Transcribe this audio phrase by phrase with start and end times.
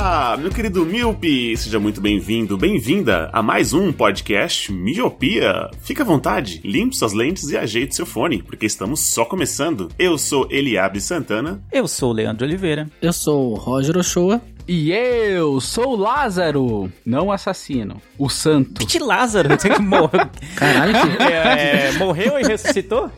[0.00, 1.54] Olá, meu querido Miope!
[1.58, 5.70] Seja muito bem-vindo, bem-vinda a mais um podcast Miopia.
[5.82, 9.90] Fique à vontade, limpe suas lentes e ajeite seu fone, porque estamos só começando.
[9.98, 11.62] Eu sou Eliabe Santana.
[11.70, 12.88] Eu sou o Leandro Oliveira.
[13.02, 14.40] Eu sou o Roger Ochoa.
[14.72, 18.86] E eu sou o Lázaro, não o assassino, o santo.
[18.86, 19.48] Que Lázaro?
[19.48, 20.10] Você que morreu,
[20.54, 21.22] Caralho, que...
[21.24, 23.10] é, é, morreu e ressuscitou?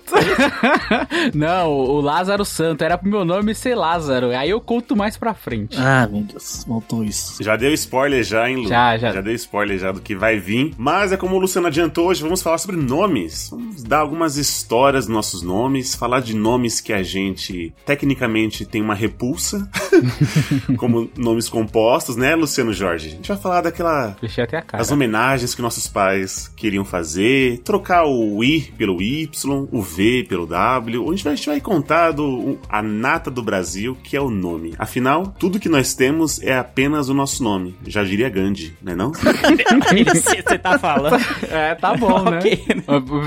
[1.34, 2.82] não, o Lázaro Santo.
[2.82, 4.30] Era pro meu nome ser Lázaro.
[4.30, 5.76] Aí eu conto mais pra frente.
[5.78, 7.44] Ah, meu Deus, voltou isso.
[7.44, 8.68] Já deu spoiler já, hein, Lu?
[8.68, 9.12] Já, já.
[9.12, 10.72] Já deu spoiler já do que vai vir.
[10.78, 13.50] Mas é como o Luciano adiantou, hoje vamos falar sobre nomes.
[13.50, 18.80] Vamos dar algumas histórias dos nossos nomes, falar de nomes que a gente tecnicamente tem
[18.80, 19.68] uma repulsa,
[20.78, 23.08] como nomes compostos, né, Luciano Jorge?
[23.08, 24.82] A gente vai falar daquela Fechei até a cara.
[24.82, 29.28] as homenagens que nossos pais queriam fazer, trocar o I pelo Y,
[29.70, 31.04] o V pelo W.
[31.08, 34.30] A gente vai, a gente vai contar do, a nata do Brasil, que é o
[34.30, 34.74] nome.
[34.78, 37.74] Afinal, tudo que nós temos é apenas o nosso nome.
[37.86, 39.12] Já diria Gandhi, né não?
[40.14, 41.16] Você tá falando.
[41.50, 42.38] É, tá bom, né?
[42.38, 42.64] Ok.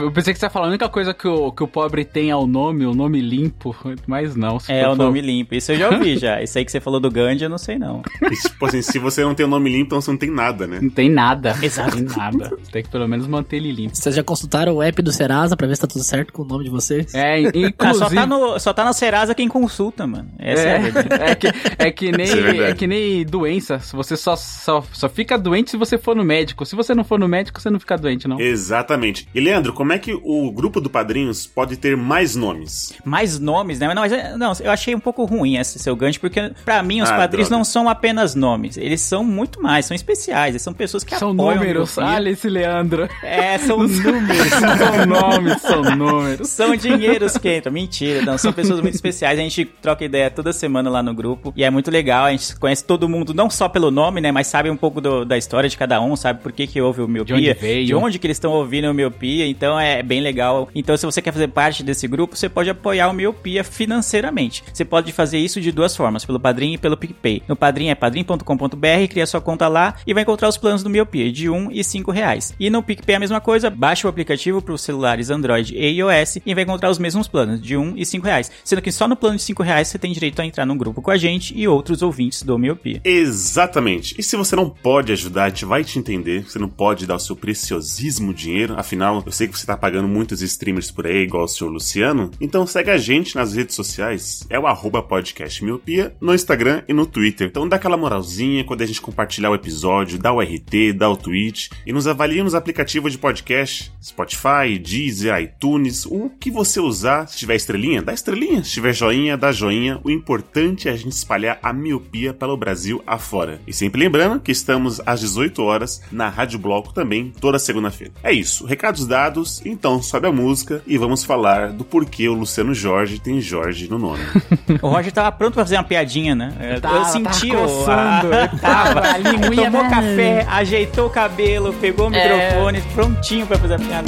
[0.01, 2.29] Eu, pensei que você ia falar, a única coisa que o, que o pobre tem
[2.29, 3.75] é o nome, o nome limpo,
[4.07, 4.59] mas não.
[4.59, 5.55] se É for o nome limpo.
[5.55, 6.41] Isso eu já ouvi já.
[6.41, 8.01] Isso aí que você falou do Gandhi, eu não sei não.
[8.21, 10.65] E, tipo assim, se você não tem o nome limpo, então você não tem nada,
[10.67, 10.79] né?
[10.81, 11.55] Não tem nada.
[11.61, 11.97] Exato.
[11.97, 12.49] Não tem nada.
[12.49, 13.95] Você tem que pelo menos manter ele limpo.
[13.95, 16.45] Vocês já consultaram o app do Serasa pra ver se tá tudo certo com o
[16.45, 17.13] nome de vocês?
[17.13, 17.97] É, Ah, inclusive...
[17.99, 20.29] só, tá no, só tá na Serasa quem consulta, mano.
[20.39, 21.23] Essa é, a verdade.
[21.23, 23.79] É, é que, é, que nem, é é que nem doença.
[23.79, 26.65] Se Você só, só, só fica doente se você for no médico.
[26.65, 28.39] Se você não for no médico, você não fica doente, não.
[28.39, 29.27] Exatamente.
[29.33, 32.93] E Leandro, como é que o grupo do Padrinhos pode ter mais nomes?
[33.03, 33.87] Mais nomes, né?
[33.87, 37.01] Mas Não, mas, não, eu achei um pouco ruim esse seu gancho, porque pra mim
[37.01, 37.57] os Ah, padrinhos droga.
[37.59, 38.77] não são apenas nomes.
[38.77, 40.51] Eles são muito mais, são especiais.
[40.53, 41.97] Eles são pessoas que São apoiam números.
[41.97, 42.15] o Miopia.
[42.17, 43.09] Olha esse Leandro.
[43.23, 44.49] É, são números.
[44.49, 46.49] são nomes, são números.
[46.49, 47.71] São dinheiros que entram.
[47.71, 48.37] Mentira, não.
[48.37, 49.39] São pessoas muito especiais.
[49.39, 51.53] A gente troca ideia toda semana lá no grupo.
[51.55, 52.25] E é muito legal.
[52.25, 54.31] A gente conhece todo mundo, não só pelo nome, né?
[54.31, 57.01] Mas sabe um pouco do- da história de cada um, sabe por que, que houve
[57.01, 57.35] o miopia.
[57.35, 57.85] De onde veio.
[57.85, 59.45] De onde que eles estão ouvindo o miopia.
[59.47, 60.69] Então é bem legal.
[60.73, 64.63] Então, se você quer fazer parte desse grupo, você pode apoiar o miopia financeiramente.
[64.73, 67.41] Você pode fazer isso de duas formas: pelo Padrim e pelo PicPay.
[67.47, 71.31] No Padrim é padrim.com.br, cria sua conta lá e vai encontrar os planos do miopia
[71.31, 72.53] de 1 e 5 reais.
[72.59, 75.85] E no PicPay é a mesma coisa, baixa o aplicativo para os celulares Android e
[75.97, 78.51] iOS e vai encontrar os mesmos planos, de 1 e 5 reais.
[78.63, 81.01] Sendo que só no plano de 5 reais você tem direito a entrar num grupo
[81.01, 83.01] com a gente e outros ouvintes do Miopia.
[83.03, 84.15] Exatamente.
[84.17, 86.43] E se você não pode ajudar, a gente vai te entender.
[86.43, 88.75] Você não pode dar o seu preciosíssimo dinheiro.
[88.77, 92.31] Afinal, eu sei que você tá pagando muitos streamers por aí, igual o senhor Luciano.
[92.39, 94.45] Então segue a gente nas redes sociais.
[94.49, 97.47] É o arroba podcast miopia no Instagram e no Twitter.
[97.47, 101.17] Então dá aquela moralzinha quando a gente compartilhar o episódio, dá o RT, dá o
[101.17, 107.27] tweet e nos avalia nos aplicativos de podcast, Spotify, Deezer, iTunes, o que você usar.
[107.27, 108.63] Se tiver estrelinha, dá estrelinha.
[108.63, 109.99] Se tiver joinha, dá joinha.
[110.03, 113.59] O importante é a gente espalhar a miopia pelo Brasil afora.
[113.67, 118.13] E sempre lembrando que estamos às 18 horas na Rádio Bloco também, toda segunda-feira.
[118.23, 122.73] É isso, recados dados, então sobe a música e vamos falar do porquê o Luciano
[122.73, 124.23] Jorge tem Jorge no nome.
[124.81, 126.53] O Roger tava pronto pra fazer uma piadinha, né?
[126.75, 127.77] Eu- Tava, eu senti tava o.
[127.77, 132.49] coçando, a- ele tava, a linguinha, Tomou café, ajeitou o cabelo, pegou o É.
[132.49, 134.07] microfone, prontinho pra fazer a piada.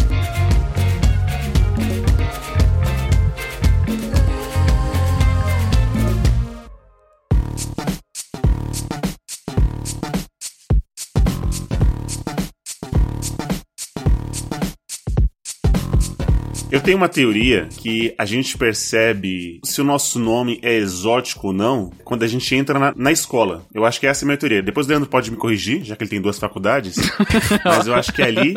[16.69, 21.53] Eu tenho uma teoria que a gente percebe se o nosso nome é exótico ou
[21.53, 23.65] não quando a gente entra na, na escola.
[23.73, 24.61] Eu acho que essa é a minha teoria.
[24.61, 26.97] Depois o Leandro pode me corrigir, já que ele tem duas faculdades.
[27.63, 28.55] mas eu acho que ali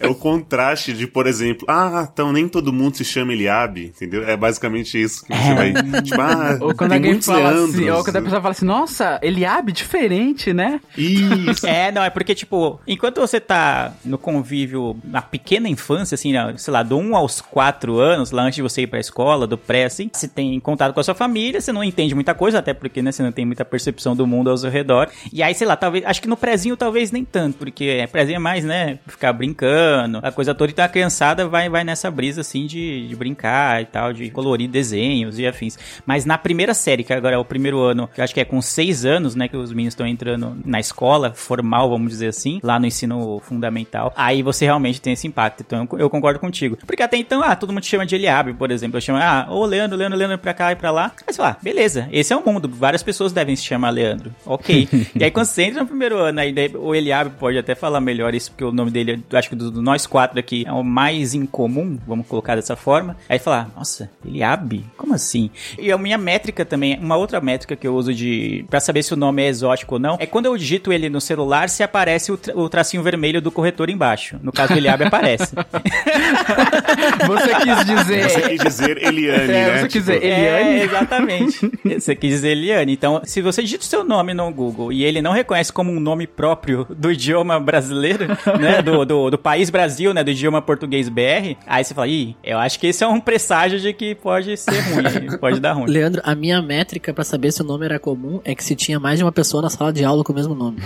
[0.00, 4.26] é o contraste de, por exemplo, ah, então nem todo mundo se chama Eliabe, entendeu?
[4.26, 5.72] É basicamente isso que você vai.
[6.02, 7.74] Tipo, ah, Ou quando tem alguém muitos fala Leandros.
[7.74, 10.80] assim, ou quando a pessoa fala assim, nossa, Eliabe, diferente, né?
[10.96, 11.66] Isso.
[11.66, 16.72] É, não, é porque, tipo, enquanto você tá no convívio na pequena infância, assim, sei
[16.72, 19.84] lá, do 1 aos 4 anos, lá antes de você ir pra escola, do pré,
[19.84, 23.02] assim, você tem contato com a sua família, você não entende muita coisa, até porque,
[23.02, 25.08] né, você não tem muita percepção do mundo ao seu redor.
[25.32, 28.36] E aí, sei lá, talvez, acho que no prézinho talvez nem tanto, porque é, prézinho
[28.36, 30.70] é mais, né, ficar brincando ano, a coisa toda.
[30.70, 34.68] Então a criançada vai, vai nessa brisa assim de, de brincar e tal, de colorir
[34.68, 35.78] desenhos e afins.
[36.06, 38.44] Mas na primeira série, que agora é o primeiro ano, que eu acho que é
[38.44, 42.60] com seis anos, né, que os meninos estão entrando na escola formal, vamos dizer assim,
[42.62, 45.62] lá no ensino fundamental, aí você realmente tem esse impacto.
[45.62, 46.76] Então eu, concordo contigo.
[46.86, 48.96] Porque até então, ah, todo mundo chama de Eliabe, por exemplo.
[48.96, 51.12] Eu chamo, ah, ô Leandro, Leandro, Leandro pra cá e pra lá.
[51.26, 52.68] Você fala, ah, beleza, esse é o mundo.
[52.68, 54.34] Várias pessoas devem se chamar Leandro.
[54.44, 54.88] Ok.
[55.14, 58.34] e aí quando você entra no primeiro ano, aí o Eliabe pode até falar melhor
[58.34, 60.82] isso, porque o nome dele, eu acho que do, do nós quatro aqui, é o
[60.82, 63.16] mais incomum, vamos colocar dessa forma.
[63.28, 64.84] Aí falar, nossa, Eliabe?
[64.96, 65.50] Como assim?
[65.78, 69.12] E a minha métrica também, uma outra métrica que eu uso de para saber se
[69.14, 72.32] o nome é exótico ou não, é quando eu digito ele no celular, se aparece
[72.32, 74.36] o, tra o tracinho vermelho do corretor embaixo.
[74.42, 75.52] No caso do Eliabe aparece.
[77.26, 78.28] Você quis dizer.
[78.30, 79.78] Você quis dizer Eliane, É, né?
[79.78, 80.68] você quis dizer Tipo, Eliane?
[80.80, 81.70] É, exatamente.
[81.98, 82.92] Você quis dizer Eliane.
[82.92, 86.00] Então, se você digita o seu nome no Google e ele não reconhece como um
[86.00, 88.26] nome próprio do idioma brasileiro,
[88.58, 88.82] né?
[88.82, 90.22] Do, do, do país Brasil, né?
[90.22, 93.78] Do idioma português BR, aí você fala, ih, eu acho que esse é um presságio
[93.78, 95.90] de que pode ser ruim, pode dar ruim.
[95.90, 98.98] Leandro, a minha métrica pra saber se o nome era comum é que se tinha
[98.98, 100.78] mais de uma pessoa na sala de aula com o mesmo nome.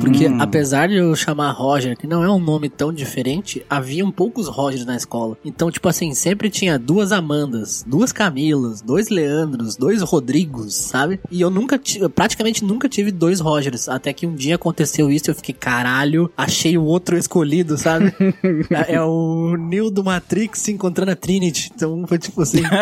[0.00, 4.48] Porque apesar de eu chamar Roger, que não é um nome tão diferente, haviam poucos
[4.48, 5.36] Rogers na escola.
[5.44, 11.20] Então, tipo assim, sempre tinha duas Amandas, duas Camilas, dois Leandros, dois Rodrigos, sabe?
[11.30, 13.88] E eu nunca tive, praticamente nunca tive dois Rogers.
[13.88, 18.12] Até que um dia aconteceu isso e eu fiquei, caralho, achei o outro escolhido, sabe?
[18.88, 21.70] é é o Neo do Matrix se encontrando a Trinity.
[21.74, 22.62] Então foi tipo assim.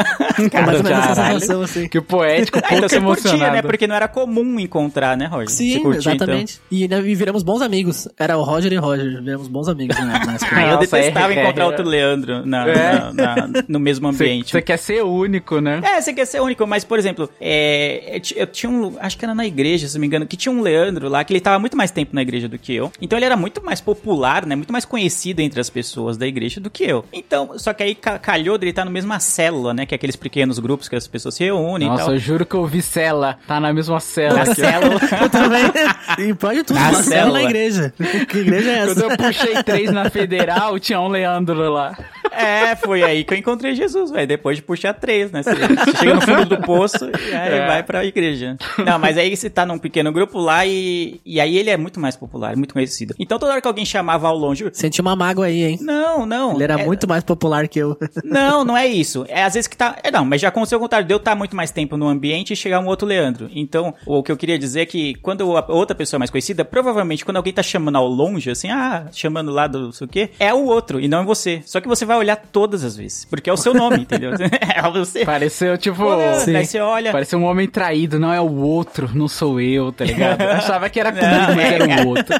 [0.41, 1.89] Foi mais ou menos essa sensação, assim.
[1.89, 3.57] Que poético, Ah, então pouco você curtia, emocionado.
[3.57, 3.63] né?
[3.63, 5.51] Porque não era comum encontrar, né, Roger?
[5.51, 6.27] Sim, curtia, então?
[6.27, 6.61] exatamente.
[6.71, 8.09] E, né, e viramos bons amigos.
[8.19, 9.23] Era o Roger e Roger.
[9.23, 12.93] Viramos bons amigos na, na Ah, eu detestava é- encontrar é- outro Leandro na, É.
[13.13, 14.51] na- na- no mesmo ambiente.
[14.53, 15.81] Você quer ser único, né?
[15.83, 18.97] É, você quer ser único, mas, por exemplo, é, eu tinha um.
[19.01, 21.33] Acho que era na igreja, se não me engano, que tinha um Leandro lá, que
[21.33, 22.91] ele tava muito mais tempo na igreja do que eu.
[23.01, 24.55] Então ele era muito mais popular, né?
[24.57, 27.05] Muito mais conhecido entre as pessoas da igreja do que eu.
[27.13, 29.87] Então, só que aí ca- calhou dele estar no mesma célula, né?
[29.87, 32.15] Que é aqueles pequenos grupos que as pessoas se reúnem e Nossa, tal.
[32.15, 33.39] eu juro que eu vi cela.
[33.47, 34.45] Tá na mesma cela.
[34.45, 35.01] Na célula.
[35.21, 35.61] Eu também.
[36.19, 36.79] E pode tudo.
[36.79, 37.93] Na célula na igreja.
[38.29, 39.13] Que igreja é Quando essa?
[39.13, 41.97] eu puxei três na federal, tinha um Leandro lá.
[42.33, 44.27] É, foi aí que eu encontrei Jesus, velho.
[44.27, 45.43] Depois de puxar três, né?
[45.43, 47.67] Você, você chega no fundo do poço e aí É.
[47.67, 48.57] vai pra igreja.
[48.85, 51.99] Não, mas aí você tá num pequeno grupo lá e, e aí ele é muito
[52.01, 53.15] mais popular, muito conhecido.
[53.19, 54.69] Então toda hora que alguém chamava ao longe.
[54.73, 55.79] Senti uma mágoa aí, hein?
[55.83, 56.55] Não, não.
[56.55, 57.99] Ele era é- muito mais popular que eu.
[58.25, 59.25] Não, não é isso.
[59.29, 59.97] É às vezes que tá.
[60.03, 61.07] É não, mas já aconteceu o contrário.
[61.07, 63.51] De eu estar muito mais tempo no ambiente e chegar um outro Leandro.
[63.55, 66.65] Então, o que eu queria dizer é que quando a outra pessoa é mais conhecida,
[66.65, 70.11] provavelmente quando alguém tá chamando ao longe, assim, ah, chamando lá do não sei o
[70.11, 71.63] quê, é o outro e não é você.
[71.67, 73.25] Só que você vai olhar todas as vezes.
[73.25, 74.33] Porque é o seu nome, entendeu?
[74.61, 75.25] É você.
[75.25, 76.05] Pareceu, tipo...
[76.05, 77.13] Leandro, Aí você olha.
[77.13, 80.41] Pareceu um homem traído, não é o outro, não sou eu, tá ligado?
[80.43, 82.35] Eu achava que era comigo, Não, mas é, era o outro.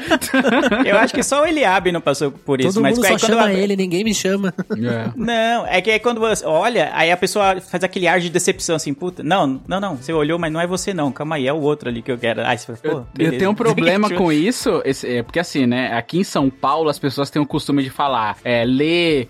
[0.87, 2.70] Eu acho que só o Eliabe não passou por isso.
[2.75, 4.55] Todo mas mundo aí só quando chama eu- ele, ninguém me chama.
[4.71, 5.11] É.
[5.17, 8.77] Não, é que aí quando você olha, aí a pessoa faz aquele ar de decepção
[8.77, 11.53] assim, puta, não, não, não, você olhou, mas não é você não, calma aí, é
[11.53, 12.43] o outro ali que eu quero.
[12.45, 15.67] Aí você fala, pô, Eu, eu tenho um problema com isso, esse- é, porque assim,
[15.67, 19.27] né, aqui em São Paulo as pessoas têm o costume de falar é, Lê,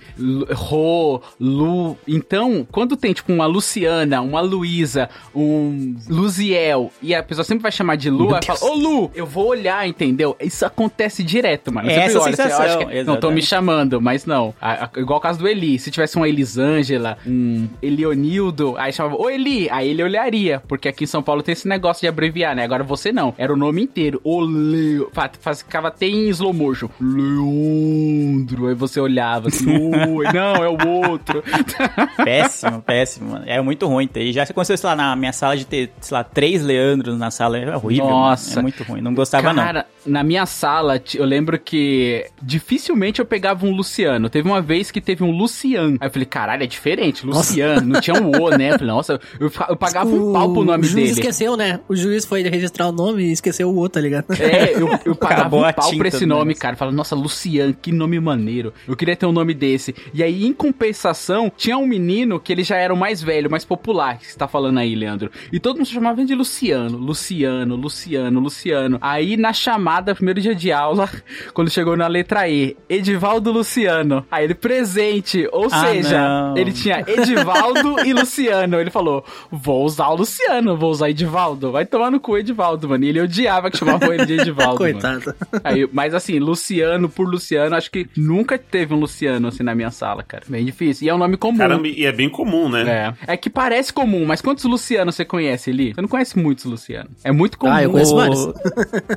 [0.53, 1.97] Rô, Lu.
[2.07, 7.73] Então, quando tem tipo uma Luciana, uma Luísa, um Luziel, e a pessoa sempre vai
[7.73, 10.37] chamar de Lu, aí fala, ô Lu, eu vou olhar, entendeu?
[10.41, 11.91] Isso acontece direto, mano.
[11.91, 14.55] Eu É essa olho, assim, eu sensação, acho que- não, estão me chamando, mas não.
[14.61, 19.17] A- a- igual o caso do Eli, se tivesse uma Elisângela, um Elionildo, aí chamava,
[19.17, 22.55] ô Eli, aí ele olharia, porque aqui em São Paulo tem esse negócio de abreviar,
[22.57, 22.65] né?
[22.65, 25.11] Agora você não, era o nome inteiro, o Leo,
[25.57, 29.67] ficava até em slow motion, Leandro, aí você olhava assim,
[30.35, 31.43] não, é o outro.
[32.25, 33.45] Péssimo, péssimo, mano.
[33.47, 34.23] É muito ruim ter.
[34.25, 37.31] E já aconteceu, sei lá, na minha sala de ter, sei lá, três Leandros na
[37.31, 38.05] sala, é horrível.
[38.07, 38.17] mano.
[38.19, 38.59] Nossa.
[38.61, 39.63] É muito ruim, não gostava não.
[39.63, 44.29] Cara, na minha sala, eu lembro que dificilmente eu pegava um Luciano.
[44.29, 45.97] Teve uma vez que teve um Lucian.
[46.01, 47.27] Aí eu falei, caralho, é diferente.
[47.27, 48.71] Luciano, não tinha um O, né?
[48.71, 51.21] Eu falei, nossa, eu, eu pagava um pau pro nome o juiz dele.
[51.21, 51.81] esqueceu, né?
[51.89, 54.27] O juiz foi registrar o nome e esqueceu o outro, tá ligado?
[54.35, 56.63] É, eu, eu pagava Acabou um pau pra esse nome, negócio.
[56.63, 56.77] cara.
[56.77, 58.73] Falava, nossa, Lucian, que nome maneiro.
[58.87, 59.95] Eu queria ter um nome desse.
[60.15, 63.65] E aí, em compensação, tinha um menino que ele já era o mais velho, mais
[63.65, 65.31] popular, que você tá falando aí, Leandro.
[65.53, 68.99] E todo mundo se chamava de Luciano, Luciano, Luciano, Luciano.
[69.01, 71.09] Aí, na chamada, primeiro dia de aula,
[71.53, 72.77] quando chegou na letra E,
[73.11, 74.25] Edivaldo Luciano.
[74.31, 75.49] Aí ele, presente.
[75.53, 76.57] Ou Ah, seja, não.
[76.57, 78.79] ele tinha Edivaldo e Luciano.
[78.81, 81.73] Ele falou, vou usar o Luciano, vou usar Edivaldo.
[81.73, 83.05] Vai tomar no cu, Edivaldo, mano.
[83.05, 84.93] E ele odiava que chamavam ele de Edivaldo, mano.
[84.93, 85.35] Coitado.
[85.65, 89.91] Aí, mas assim, Luciano por Luciano, acho que nunca teve um Luciano assim na minha
[89.91, 90.45] sala, cara.
[90.49, 91.07] Bem difícil.
[91.07, 91.59] E é um nome comum.
[91.59, 93.15] Caramba, e é bem comum, né?
[93.27, 93.33] É.
[93.35, 95.93] É que parece comum, mas quantos Lucianos você conhece ali?
[95.95, 97.11] Você não conhece muitos Lucianos.
[97.25, 97.73] É muito comum.
[97.73, 98.49] Ah, eu conheço O- vários.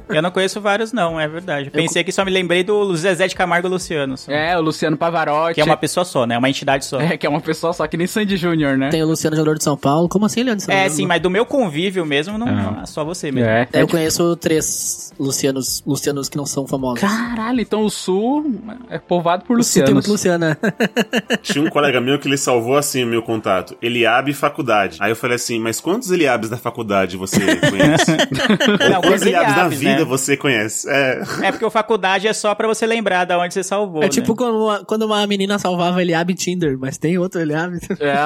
[0.09, 1.69] Eu não conheço vários, não, é verdade.
[1.69, 3.82] Pensei que só me lembrei do Zezé de Camargo Luciano.
[4.17, 4.31] Só.
[4.31, 5.55] É, o Luciano Pavarotti.
[5.55, 6.37] Que é uma pessoa só, né?
[6.37, 6.99] Uma entidade só.
[6.99, 8.89] É, que é uma pessoa só, que nem Sandy Júnior, né?
[8.89, 10.07] Tem o Luciano Jogador de São Paulo.
[10.07, 10.65] Como assim, Leandro?
[10.69, 10.89] É, lembra?
[10.89, 13.49] sim, mas do meu convívio mesmo, não, não, só você mesmo.
[13.49, 13.67] É.
[13.73, 16.99] Eu conheço três Lucianos, Lucianos que não são famosos.
[16.99, 20.57] Caralho, então o Sul é povoado por O Sul tem muito Luciana.
[21.41, 23.75] Tinha um colega meu que ele salvou assim o meu contato.
[23.81, 24.97] Eliabe faculdade.
[24.99, 28.11] Aí eu falei assim, mas quantos Eliabes da faculdade você conhece?
[28.91, 30.05] Não, quantos quantos Eliabes da Eliabes, vida né?
[30.05, 30.89] você conhece?
[30.89, 31.23] É.
[31.43, 34.03] É porque o faculdade é só pra você lembrar da onde você salvou.
[34.03, 34.35] É tipo né?
[34.37, 37.79] quando uma, quando uma menina salvava Eliabe em Tinder, mas tem outro Eliabe.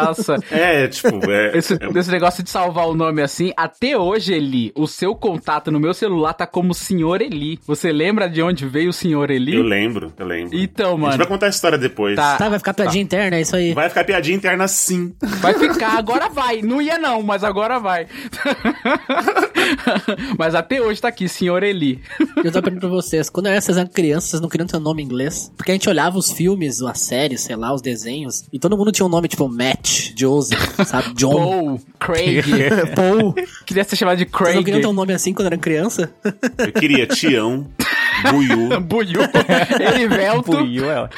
[0.06, 0.36] Nossa.
[0.52, 1.52] É, tipo, é.
[1.58, 5.72] Esse, é- esse negócio de salvar o nome assim, até hoje, Eli, o seu contato
[5.72, 7.60] no meu celular tá como Senhor Eli.
[7.66, 9.56] Você lembra de onde veio o Senhor Eli?
[9.56, 10.58] Eu lembro, eu lembro.
[10.58, 11.18] Então, A gente mano.
[11.18, 12.16] vai contar a história depois.
[12.16, 12.38] Tá.
[12.38, 13.74] Tá, vai ficar piadinha interna, é isso aí.
[13.74, 15.14] Vai ficar piadinha interna sim.
[15.40, 16.62] Vai ficar, agora vai.
[16.62, 18.08] Não ia não, mas agora vai.
[20.38, 22.02] mas até hoje tá aqui, Senhor Eli.
[22.44, 25.02] Eu tô perguntando pra vocês, quando vocês eram crianças, vocês não queriam ter um nome
[25.02, 25.52] em inglês?
[25.56, 28.92] Porque a gente olhava os filmes, as séries, sei lá, os desenhos, e todo mundo
[28.92, 31.14] tinha um nome tipo Matt, Joseph, sabe?
[31.14, 31.34] John.
[31.48, 32.44] Paul, Craig.
[32.96, 33.34] Paul.
[33.66, 34.64] Queria ser chamado de Vocês não Craig.
[34.64, 36.12] queriam ter um nome assim quando eram criança?
[36.58, 37.68] Eu queria Tião,
[38.32, 38.80] Buiu.
[38.82, 39.22] Buiu.
[39.94, 40.52] Erivelto.
[40.52, 41.10] Puiu, é, ó.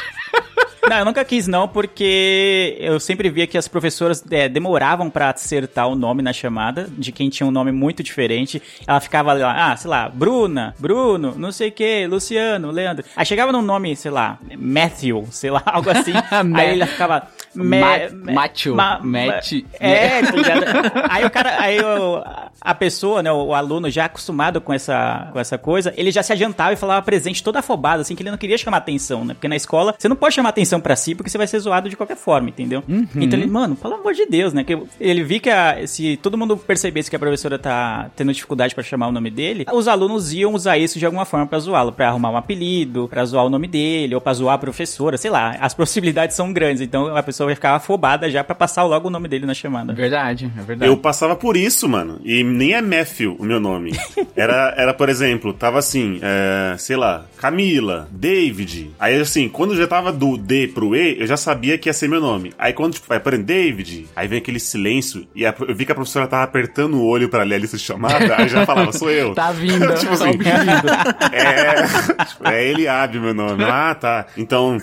[0.87, 5.29] Não, eu nunca quis não, porque eu sempre via que as professoras é, demoravam pra
[5.29, 8.61] acertar o nome na chamada, de quem tinha um nome muito diferente.
[8.87, 13.05] Ela ficava lá, ah, sei lá, Bruna, Bruno, não sei o que, Luciano, Leandro.
[13.15, 16.13] Aí chegava num nome, sei lá, Matthew, sei lá, algo assim.
[16.55, 17.27] aí ela ficava...
[17.55, 19.51] Ma- macho, Matt.
[19.79, 20.63] É, tá ligado?
[21.09, 22.23] Aí o cara, aí o-
[22.61, 26.31] a pessoa, né, o aluno já acostumado com essa, com essa coisa, ele já se
[26.33, 29.33] adiantava e falava presente todo afobado, assim, que ele não queria chamar atenção, né?
[29.33, 31.89] Porque na escola você não pode chamar atenção pra si, porque você vai ser zoado
[31.89, 32.83] de qualquer forma, entendeu?
[32.87, 34.63] Então ele, mano, pelo amor de Deus, né?
[34.63, 38.75] Que ele vi que a- se todo mundo percebesse que a professora tá tendo dificuldade
[38.75, 41.91] pra chamar o nome dele, os alunos iam usar isso de alguma forma pra zoá-lo,
[41.93, 45.31] pra arrumar um apelido, pra zoar o nome dele, ou pra zoar a professora, sei
[45.31, 45.55] lá.
[45.61, 49.11] As possibilidades são grandes, então a pessoa vai ficar afobada já pra passar logo o
[49.11, 49.93] nome dele na chamada.
[49.93, 50.89] Verdade, é verdade.
[50.91, 52.19] Eu passava por isso, mano.
[52.23, 53.91] E nem é Matthew o meu nome.
[54.35, 58.91] Era, era por exemplo, tava assim, é, sei lá, Camila, David.
[58.97, 62.07] Aí, assim, quando já tava do D pro E, eu já sabia que ia ser
[62.07, 62.53] meu nome.
[62.57, 65.85] Aí, quando, tipo, vai, por exemplo, David, aí vem aquele silêncio, e a- eu vi
[65.85, 68.65] que a professora tava apertando o olho pra ler a lista de chamada, aí já
[68.65, 69.33] falava, sou eu.
[69.39, 70.89] Tá vindo, tipo tá assim, vindo.
[71.33, 73.63] é, tipo, é Eliabe meu nome.
[73.63, 74.25] Ah, tá.
[74.37, 74.77] Então,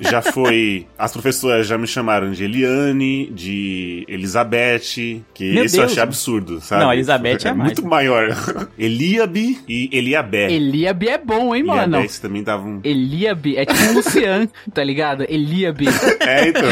[0.00, 0.86] já foi.
[0.98, 5.92] As professoras já me chamaram de Eliane, de Elizabeth, que Meu isso eu Deus.
[5.92, 6.84] achei absurdo, sabe?
[6.84, 7.68] Não, Elizabeth é mais.
[7.70, 8.28] muito maior.
[8.78, 10.50] Eliabe e Eliabé.
[10.50, 11.96] Eliabe é bom, hein, mano?
[11.96, 12.80] Eliabé, isso também dava um.
[12.84, 15.24] Eliabe é tipo um Lucian, tá ligado?
[15.28, 15.86] Eliabe.
[16.20, 16.70] É, então.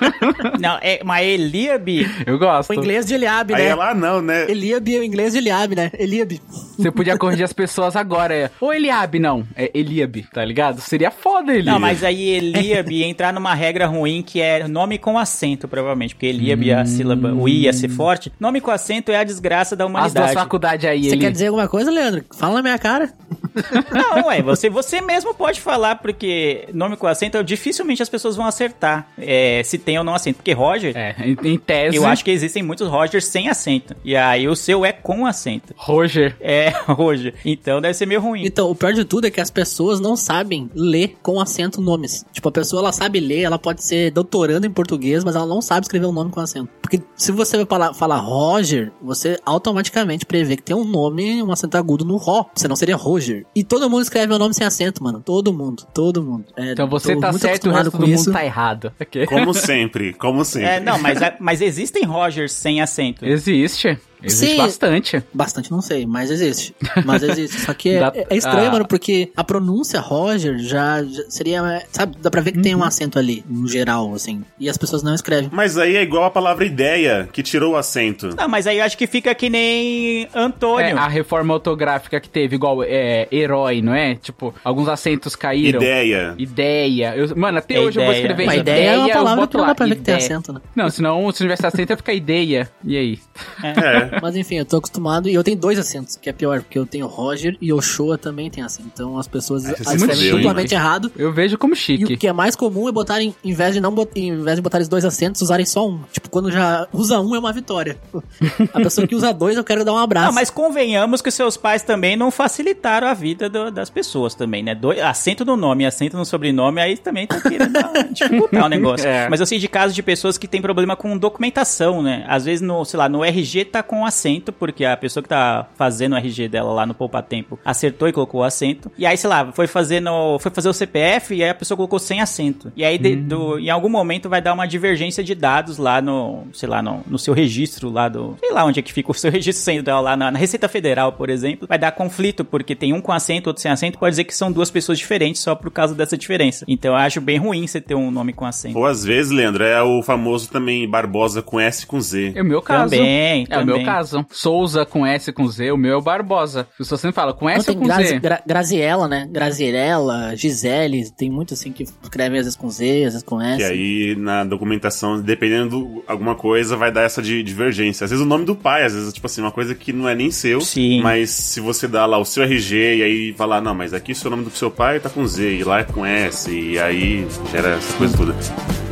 [0.60, 2.08] Não, é, mas Eliabe.
[2.26, 2.70] Eu gosto.
[2.70, 3.68] O inglês de Eliabe, Aí né?
[3.68, 4.50] ela, ah, não, né?
[4.50, 5.90] Eliabe é o inglês de Eliabe, né?
[5.98, 6.40] Eliabe.
[6.76, 8.34] Você podia corrigir as pessoas agora.
[8.34, 9.46] É, Ô Eliabe, não.
[9.56, 10.80] É Eliabe, tá ligado?
[10.80, 11.70] Seria foda, Eliabe.
[11.70, 16.14] Não, mas aí Eliabe ia entrar numa regra ruim que é nome com acento, provavelmente.
[16.14, 18.32] Porque Eliabe, a sílaba, o I ia ser forte.
[18.38, 20.34] Nome com acento é a desgraça da As duas humanidade.
[20.34, 22.24] faculdades aí, Você quer dizer alguma coisa, Leandro?
[22.36, 23.12] Fala na minha cara.
[23.92, 28.46] Não, ué, você, você mesmo pode falar, porque nome com acento, dificilmente as pessoas vão
[28.46, 30.36] acertar é, se tem ou não acento.
[30.36, 31.96] Porque Roger, É, em, em tese.
[31.96, 33.94] eu acho que existem muitos Rogers sem acento.
[34.04, 35.74] E aí o seu é com acento.
[35.76, 36.36] Roger.
[36.40, 37.34] É, Roger.
[37.44, 38.44] Então deve ser meio ruim.
[38.44, 42.24] Então, o pior de tudo é que as pessoas não sabem ler com acento nomes.
[42.32, 45.60] Tipo, a pessoa ela sabe ler, ela pode ser doutorando em português, mas ela não
[45.62, 46.68] sabe escrever um nome com acento.
[46.80, 51.52] Porque se você vai falar, falar Roger, você automaticamente prevê que tem um nome, um
[51.52, 52.46] acento agudo no Ro.
[52.54, 53.44] Senão seria Roger.
[53.54, 55.20] E todo mundo escreve o nome sem acento, mano.
[55.24, 55.86] Todo mundo.
[55.94, 56.46] Todo mundo.
[56.56, 58.32] É, Então você tá muito certo, o resto com do mundo isso.
[58.32, 58.92] tá errado.
[59.00, 59.26] Ok.
[59.26, 60.68] Como sempre, como sempre.
[60.68, 63.24] É, não, mas, mas existem Rogers sem acento.
[63.24, 63.98] Existe.
[64.22, 64.56] Existe Sim.
[64.58, 65.22] bastante.
[65.32, 66.74] Bastante não sei, mas existe.
[67.04, 67.60] Mas existe.
[67.60, 68.72] Só que é, Dá- é estranho, ah.
[68.72, 71.82] mano, porque a pronúncia Roger já, já seria.
[71.90, 74.42] Sabe, dá pra ver que tem um acento ali, no geral, assim.
[74.58, 75.48] E as pessoas não escrevem.
[75.52, 78.34] Mas aí é igual a palavra ideia, que tirou o acento.
[78.36, 80.86] Não, mas aí eu acho que fica que nem Antônio.
[80.86, 84.14] É, a reforma ortográfica que teve, igual é, herói, não é?
[84.16, 85.80] Tipo, alguns acentos caíram.
[85.80, 86.34] Ideia.
[86.38, 87.14] Ideia.
[87.16, 88.20] Eu- mano, até É hoje eu vou ideia.
[88.22, 88.76] escrever Uma ideia.
[88.76, 90.26] ideia é uma palavra que não dá pra ver que tem ideia.
[90.36, 90.60] acento, né?
[90.74, 92.70] Não, senão se não tivesse acento ia ficar ideia.
[92.84, 93.18] E aí?
[93.62, 94.09] É.
[94.22, 96.86] Mas enfim, eu tô acostumado e eu tenho dois acentos, que é pior, porque eu
[96.86, 98.88] tenho Roger e Ochoa também tem acento.
[98.92, 101.12] Então as pessoas você se escrevem duplamente errado.
[101.16, 102.14] Eu vejo como E chique.
[102.14, 104.62] o que é mais comum é botarem, em vez de não bot- em vez de
[104.62, 106.00] botarem os dois acentos, usarem só um.
[106.12, 107.96] Tipo, quando já usa um é uma vitória.
[108.72, 110.26] A pessoa que usa dois, eu quero dar um abraço.
[110.26, 114.62] Não, mas convenhamos que seus pais também não facilitaram a vida do- das pessoas também,
[114.62, 114.74] né?
[114.74, 117.72] Do, acento no nome, acento no sobrenome, aí também tá querendo
[118.12, 119.00] dificultar o negócio.
[119.10, 119.28] É.
[119.28, 122.24] Mas eu sei de casos de pessoas que têm problema com documentação, né?
[122.28, 125.66] Às vezes, no, sei lá, no RG tá com acento, porque a pessoa que tá
[125.76, 128.90] fazendo o RG dela lá no Poupa Tempo acertou e colocou o acento.
[128.98, 131.76] E aí, sei lá, foi fazer, no, foi fazer o CPF e aí a pessoa
[131.76, 132.72] colocou sem acento.
[132.76, 136.44] E aí, de- do- em algum momento, vai dar uma divergência de dados lá no,
[136.52, 138.36] sei lá, no, no seu registro lá do.
[138.40, 141.12] Sei lá onde é que fica o seu registro central lá na, na Receita Federal,
[141.12, 141.66] por exemplo.
[141.68, 143.98] Vai dar conflito, porque tem um com acento, outro sem acento.
[143.98, 146.64] Pode dizer que são duas pessoas diferentes só por causa dessa diferença.
[146.68, 148.78] Então eu acho bem ruim você ter um nome com acento.
[148.78, 152.32] Ou às vezes, Leandro, é o famoso também Barbosa com S e com Z.
[152.34, 152.90] É o meu caso.
[152.94, 154.26] Também, É o meu caso.
[154.30, 156.66] Souza com S com Z, o meu é o Barbosa.
[156.72, 158.18] As pessoas sempre falam com Não, S tem ou com Grazi, Z?
[158.20, 159.28] Gra- Graziella, né?
[159.30, 163.58] Graziella, Gisele, tem muito assim que escreve às vezes com Z, às vezes com S.
[163.58, 168.04] Que aí, na documentação, dependendo de alguma coisa, vai dar essa de divergência.
[168.04, 170.14] Às vezes o nome do pai, às vezes, tipo assim, uma coisa que não é
[170.14, 170.60] nem seu.
[170.60, 171.02] Sim.
[171.02, 174.16] Mas se você dá lá o seu RG e aí falar, não, mas aqui o
[174.16, 177.26] seu nome do seu pai tá com Z e lá é com S, e aí
[177.50, 178.89] gera essa coisa toda.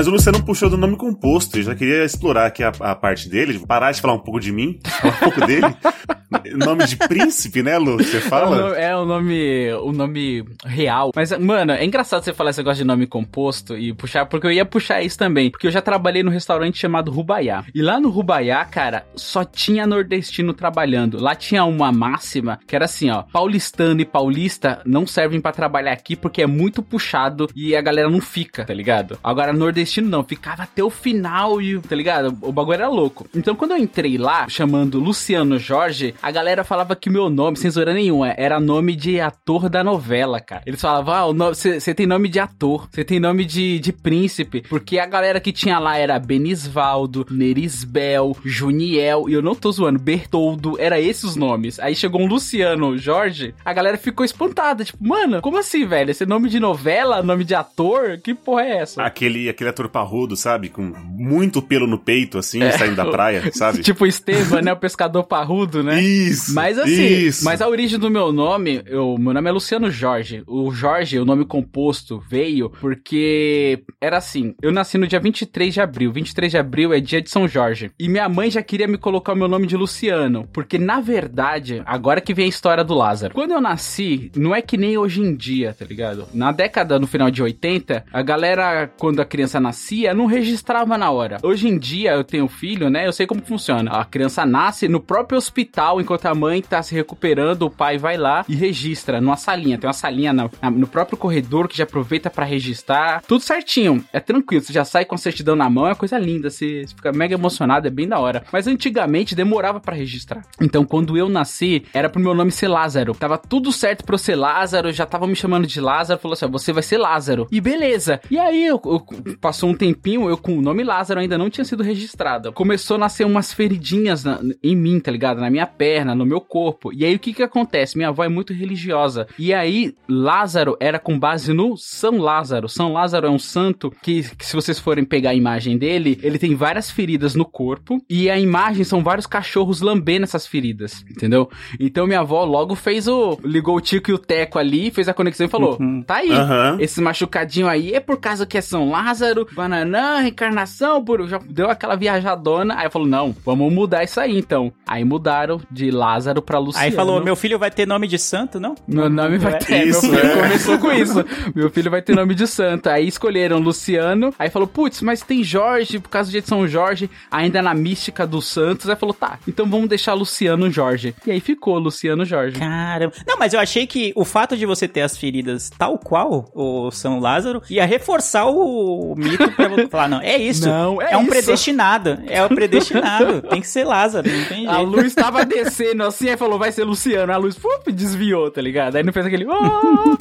[0.00, 3.28] Mas o Luciano puxou do nome composto e já queria explorar aqui a, a parte
[3.28, 5.66] dele, parar de falar um pouco de mim, falar um pouco dele.
[6.56, 7.96] nome de príncipe, né, Lu?
[7.98, 8.56] Você É o fala?
[8.56, 11.10] nome- É o nome, o nome real.
[11.14, 14.52] Mas, mano, é engraçado você falar esse negócio de nome composto e puxar, porque eu
[14.52, 15.50] ia puxar isso também.
[15.50, 17.64] Porque eu já trabalhei num restaurante chamado Rubaiá.
[17.74, 21.20] E lá no Rubaiá, cara, só tinha nordestino trabalhando.
[21.20, 25.92] Lá tinha uma máxima que era assim, ó: paulistano e paulista não servem pra trabalhar
[25.92, 29.18] aqui porque é muito puxado e a galera não fica, tá ligado?
[29.22, 32.36] Agora, nordestino não, ficava até o final e, tá ligado?
[32.42, 33.26] O bagulho era louco.
[33.34, 37.70] Então, quando eu entrei lá, chamando Luciano Jorge, a galera falava que meu nome, sem
[37.70, 40.62] zoeira nenhuma, era nome de ator da novela, cara.
[40.66, 44.98] Eles falavam, ah, você tem nome de ator, você tem nome de, de príncipe, porque
[44.98, 50.76] a galera que tinha lá era Benisvaldo, Nerisbel, Juniel, e eu não tô zoando, Bertoldo,
[50.78, 51.78] era esses os nomes.
[51.78, 56.10] Aí chegou um Luciano Jorge, a galera ficou espantada, tipo, mano, como assim, velho?
[56.10, 58.18] Esse nome de novela, nome de ator?
[58.22, 59.02] Que porra é essa?
[59.02, 60.68] Aquele, aquele ator parrudo, sabe?
[60.68, 62.72] Com muito pelo no peito, assim, É.
[62.72, 63.82] saindo da praia, sabe?
[63.82, 64.72] tipo Esteban, né?
[64.72, 66.00] O pescador parrudo, né?
[66.10, 66.54] Isso!
[66.54, 67.44] Mas assim, isso.
[67.44, 70.42] mas a origem do meu nome, eu, meu nome é Luciano Jorge.
[70.46, 75.80] O Jorge, o nome composto, veio porque era assim, eu nasci no dia 23 de
[75.80, 76.12] abril.
[76.12, 77.90] 23 de abril é dia de São Jorge.
[77.98, 81.82] E minha mãe já queria me colocar o meu nome de Luciano, porque na verdade,
[81.86, 83.34] agora que vem a história do Lázaro.
[83.34, 86.26] Quando eu nasci, não é que nem hoje em dia, tá ligado?
[86.32, 91.10] Na década, no final de 80, a galera, quando a criança nascia, não registrava na
[91.10, 91.38] hora.
[91.42, 93.06] Hoje em dia, eu tenho filho, né?
[93.06, 93.90] Eu sei como funciona.
[93.92, 98.16] A criança nasce no próprio hospital, enquanto a mãe tá se recuperando, o pai vai
[98.16, 99.78] lá e registra numa salinha.
[99.78, 103.22] Tem uma salinha na- na- no próprio corredor que já aproveita pra registrar.
[103.26, 104.04] Tudo certinho.
[104.12, 104.62] É tranquilo.
[104.62, 106.50] Você já sai com a certidão na mão, é coisa linda.
[106.50, 108.44] Você, você fica mega emocionado, é bem da hora.
[108.52, 110.42] Mas antigamente demorava pra registrar.
[110.60, 113.14] Então, quando eu nasci, era pro meu nome ser Lázaro.
[113.14, 116.20] Tava tudo certo pra eu ser Lázaro, já tava me chamando de Lázaro.
[116.20, 117.46] Falou assim: você vai ser Lázaro.
[117.50, 118.20] E beleza.
[118.30, 121.64] E aí, eu, eu- passou um tempinho, eu com o nome Lázaro ainda não tinha
[121.64, 122.52] sido registrado.
[122.52, 125.40] Começou a nascer umas feridinhas na- em mim, tá ligado?
[125.40, 126.92] Na minha perna, no meu corpo.
[126.92, 127.96] E aí, o que que acontece?
[127.96, 129.26] Minha avó é muito religiosa.
[129.36, 132.68] E aí, Lázaro era com base no São Lázaro.
[132.68, 136.38] São Lázaro é um santo que, que se vocês forem pegar a imagem dele, ele
[136.38, 138.00] tem várias feridas no corpo.
[138.08, 141.50] E a imagem são vários cachorros lambendo essas feridas, entendeu?
[141.78, 143.36] Então, minha avó logo fez o...
[143.44, 145.76] Ligou o Tico e o Teco ali, fez a conexão e falou,
[146.06, 146.30] tá aí.
[146.30, 146.76] Aham.
[146.78, 151.26] Esse machucadinho aí é por causa que é São Lázaro, Bananã, reencarnação, por...
[151.26, 152.76] já deu aquela viajadona.
[152.76, 154.72] Aí falou, não, vamos mudar isso aí então.
[154.86, 156.84] Aí mudaram de Lázaro pra Luciano.
[156.86, 158.74] Aí falou, meu filho vai ter nome de santo, não?
[158.86, 159.86] Meu nome vai É, ter.
[159.86, 160.42] isso, meu filho é.
[160.42, 161.24] começou com isso.
[161.54, 162.88] Meu filho vai ter nome de santo.
[162.88, 164.32] Aí escolheram Luciano.
[164.38, 168.46] Aí falou, putz, mas tem Jorge, por causa de São Jorge, ainda na mística dos
[168.46, 168.88] santos.
[168.88, 171.14] Aí falou, tá, então vamos deixar Luciano Jorge.
[171.26, 172.58] E aí ficou Luciano Jorge.
[172.58, 173.12] Caramba.
[173.26, 176.90] Não, mas eu achei que o fato de você ter as feridas tal qual o
[176.90, 180.68] São Lázaro ia reforçar o mito pra você falar, não, é isso.
[180.68, 181.30] Não, é um isso.
[181.30, 182.18] predestinado.
[182.26, 183.42] É o predestinado.
[183.42, 184.90] Tem que ser Lázaro, não tem A jeito.
[184.90, 187.32] luz tava descendo assim, aí falou, vai ser Luciano.
[187.32, 188.96] A luz puf, desviou, tá ligado?
[188.96, 189.46] Aí não fez aquele.
[189.50, 190.16] "Ah".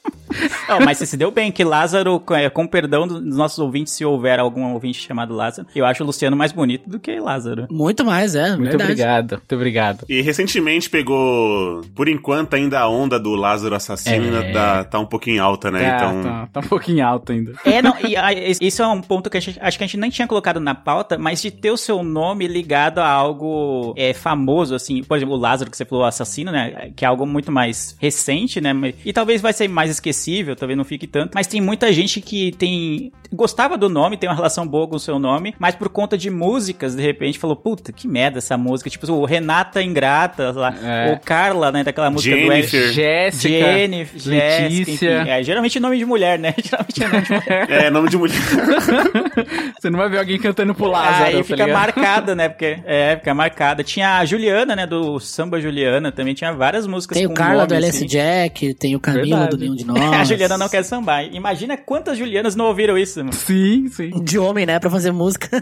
[0.83, 4.39] Mas você se deu bem, que Lázaro, com- é, perdão dos nossos ouvintes, se houver
[4.39, 7.67] algum ouvinte chamado Lázaro, eu acho o Luciano mais bonito do que Lázaro.
[7.69, 8.83] Muito mais, é, Muito verdade.
[8.91, 10.05] obrigado, muito obrigado.
[10.07, 14.51] E recentemente pegou, por enquanto, ainda a onda do Lázaro assassino É.
[14.51, 15.89] tá, tá um pouquinho alta, né?
[15.91, 16.23] Tá, então.
[16.23, 17.53] tá, tá um pouquinho alto ainda.
[17.65, 18.15] É, não, e,
[18.49, 20.59] esse- isso é um ponto que a gente- acho que a gente nem tinha colocado
[20.59, 25.17] na pauta, mas de ter o seu nome ligado a algo é, famoso, assim, por
[25.17, 28.71] exemplo, o Lázaro que você falou, assassino, né, que é algo muito mais recente, né,
[29.05, 29.89] e talvez vai ser mais
[30.21, 34.29] esquecível, talvez não fique tanto, mas tem muita gente que tem, gostava do nome, tem
[34.29, 37.55] uma relação boa com o seu nome, mas por conta de músicas, de repente, falou,
[37.55, 41.13] puta, que merda essa música, tipo, o Renata Ingrata, lá, É.
[41.13, 42.91] o Carla, né, daquela música do Jennifer.
[42.93, 45.21] Jéssica, Jennifer, Jéssica, Letícia.
[45.21, 47.67] enfim, é, geralmente nome de mulher, né, geralmente é nome de mulher.
[47.81, 48.35] É, nome de mulher.
[49.79, 51.71] Você não vai ver alguém cantando pro Lázaro, Aí tá fica ligado?
[51.73, 52.49] marcada, né?
[52.49, 53.83] Porque é, fica marcada.
[53.83, 54.85] Tinha a Juliana, né?
[54.85, 58.05] Do Samba Juliana, também tinha várias músicas Tem o Carla do nome, LS assim.
[58.05, 59.49] Jack, tem o Camilo Verdade.
[59.51, 59.99] do Nenhum de Nós.
[60.19, 61.23] a Juliana não quer sambar.
[61.33, 63.33] Imagina quantas Julianas não ouviram isso, mano.
[63.33, 64.09] Sim, sim.
[64.23, 65.49] De homem, né, pra fazer música.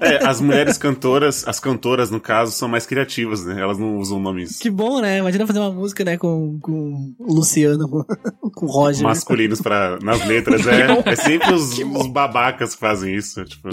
[0.00, 3.60] É, as mulheres cantoras, as cantoras, no caso, são mais criativas, né?
[3.60, 5.18] Elas não usam nomes que bom, né?
[5.18, 9.02] Imagina fazer uma música, né, com, com o Luciano, com, Roger.
[9.02, 10.66] masculinos pra, nas letras.
[10.66, 13.44] É, é sempre os, os babacas que fazem isso.
[13.44, 13.68] Tipo,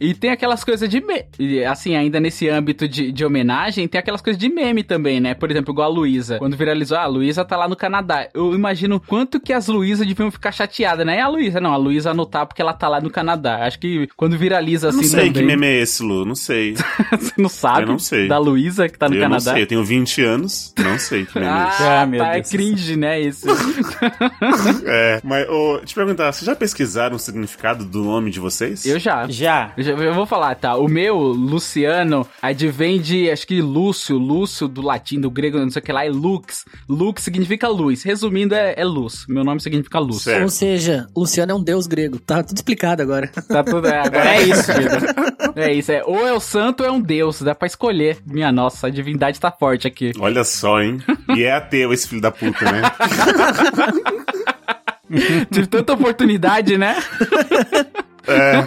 [0.00, 1.00] E tem aquelas coisas de.
[1.00, 1.24] Me...
[1.64, 5.34] Assim, ainda nesse âmbito de, de homenagem, tem aquelas coisas de meme também, né?
[5.34, 6.38] Por exemplo, igual a Luísa.
[6.38, 8.28] Quando viralizou, ah, a Luísa tá lá no Canadá.
[8.34, 11.16] Eu imagino quanto que as Luísas deviam ficar chateadas, né?
[11.18, 13.64] E a Luísa, não, a Luísa anotar porque ela tá lá no Canadá.
[13.66, 15.32] Acho que quando viraliza eu não assim sei também.
[15.32, 16.24] que meme é esse, Lu.
[16.24, 16.74] Não sei.
[17.18, 17.82] Você não sabe?
[17.82, 18.28] Eu não sei.
[18.28, 19.52] Da Luísa que tá no eu não Canadá.
[19.52, 19.62] sei.
[19.62, 20.74] Eu tenho 20 anos.
[20.78, 21.82] Não sei que meme é esse.
[21.82, 22.48] Ah, Ah, meu tá, é Deus.
[22.50, 23.46] cringe, né, isso.
[24.86, 28.84] É, mas, ô, te perguntar, vocês já pesquisaram o significado do nome de vocês?
[28.86, 29.26] Eu já.
[29.28, 29.72] Já.
[29.76, 30.76] Eu, já- eu vou falar, tá?
[30.76, 35.80] O meu, Luciano, advém de, acho que Lúcio, Lúcio do latim, do grego, não sei
[35.80, 36.64] o que lá, é lux.
[36.88, 38.02] Lux significa luz.
[38.02, 39.21] Resumindo, é, é luz.
[39.28, 40.22] Meu nome significa luz.
[40.22, 40.42] Certo.
[40.42, 42.18] Ou seja, Luciano é um deus grego.
[42.18, 43.28] Tá tudo explicado agora.
[43.28, 44.70] Tá tudo, é, agora É isso.
[45.54, 46.02] É isso, é.
[46.04, 47.42] Ou é o santo ou é um deus.
[47.42, 48.18] Dá pra escolher.
[48.24, 50.12] Minha nossa, a divindade tá forte aqui.
[50.18, 50.98] Olha só, hein?
[51.36, 52.80] E é ateu esse filho da puta, né?
[55.52, 56.96] Tive tanta oportunidade, né?
[58.26, 58.62] É.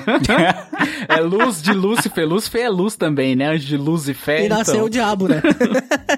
[1.07, 2.27] É luz de Lúcifer.
[2.27, 3.49] Lúcifer é luz também, né?
[3.49, 4.45] Anjo de luz e fé.
[4.45, 4.87] E nasceu então.
[4.87, 5.41] o diabo, né?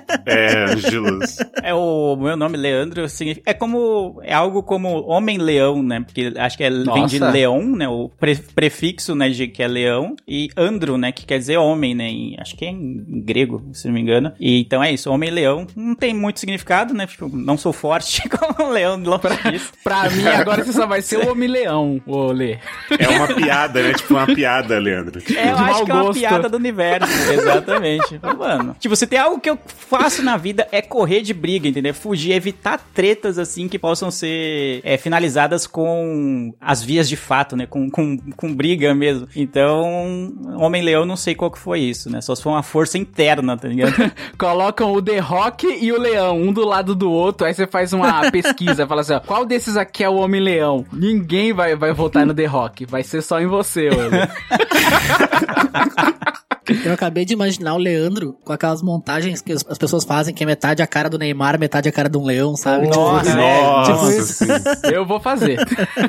[0.25, 1.37] É, anjo de luz.
[1.63, 6.01] É o meu nome, Leandro, significa, é como, é algo como homem-leão, né?
[6.01, 7.87] Porque acho que é, vem de leão, né?
[7.87, 10.15] O pre- prefixo, né, de que é leão.
[10.27, 12.07] E andro, né, que quer dizer homem, né?
[12.09, 14.31] em- acho que é em grego, se não me engano.
[14.39, 15.65] E então é isso, homem-leão.
[15.75, 17.05] Não tem muito significado, né?
[17.07, 19.71] Tipo, não sou forte como um leão, longe disso.
[19.83, 22.57] Pra mim, agora você só vai ser o Homem-Leão, ô Lê.
[22.99, 23.93] É uma piada, né?
[23.93, 25.21] Tipo uma piada, Leandro.
[25.35, 26.19] É, eu De acho mau que é uma gosto.
[26.19, 27.31] piada do universo.
[27.31, 28.19] Exatamente.
[28.37, 29.57] Mano, tipo, você tem algo que eu
[29.97, 31.93] faço na vida é correr de briga, entendeu?
[31.93, 37.65] Fugir, evitar tretas assim que possam ser é, finalizadas com as vias de fato, né?
[37.65, 39.27] Com, com, com briga mesmo.
[39.35, 42.21] Então, Homem-Leão, não sei qual que foi isso, né?
[42.21, 43.93] Só se foi uma força interna, tá ligado?
[44.37, 47.93] Colocam o The Rock e o Leão, um do lado do outro, aí você faz
[47.93, 50.85] uma pesquisa, fala assim, ó, qual desses aqui é o Homem-Leão?
[50.91, 54.29] Ninguém vai, vai votar no The Rock, vai ser só em você, olha.
[56.83, 60.43] Eu acabei de imaginar o Leandro com aquelas montagens que as as pessoas fazem, que
[60.43, 62.87] é metade a cara do Neymar, metade a cara de um leão, sabe?
[62.87, 64.45] Nossa, tipo, é, Nossa, tipo isso.
[64.91, 65.57] Eu vou fazer.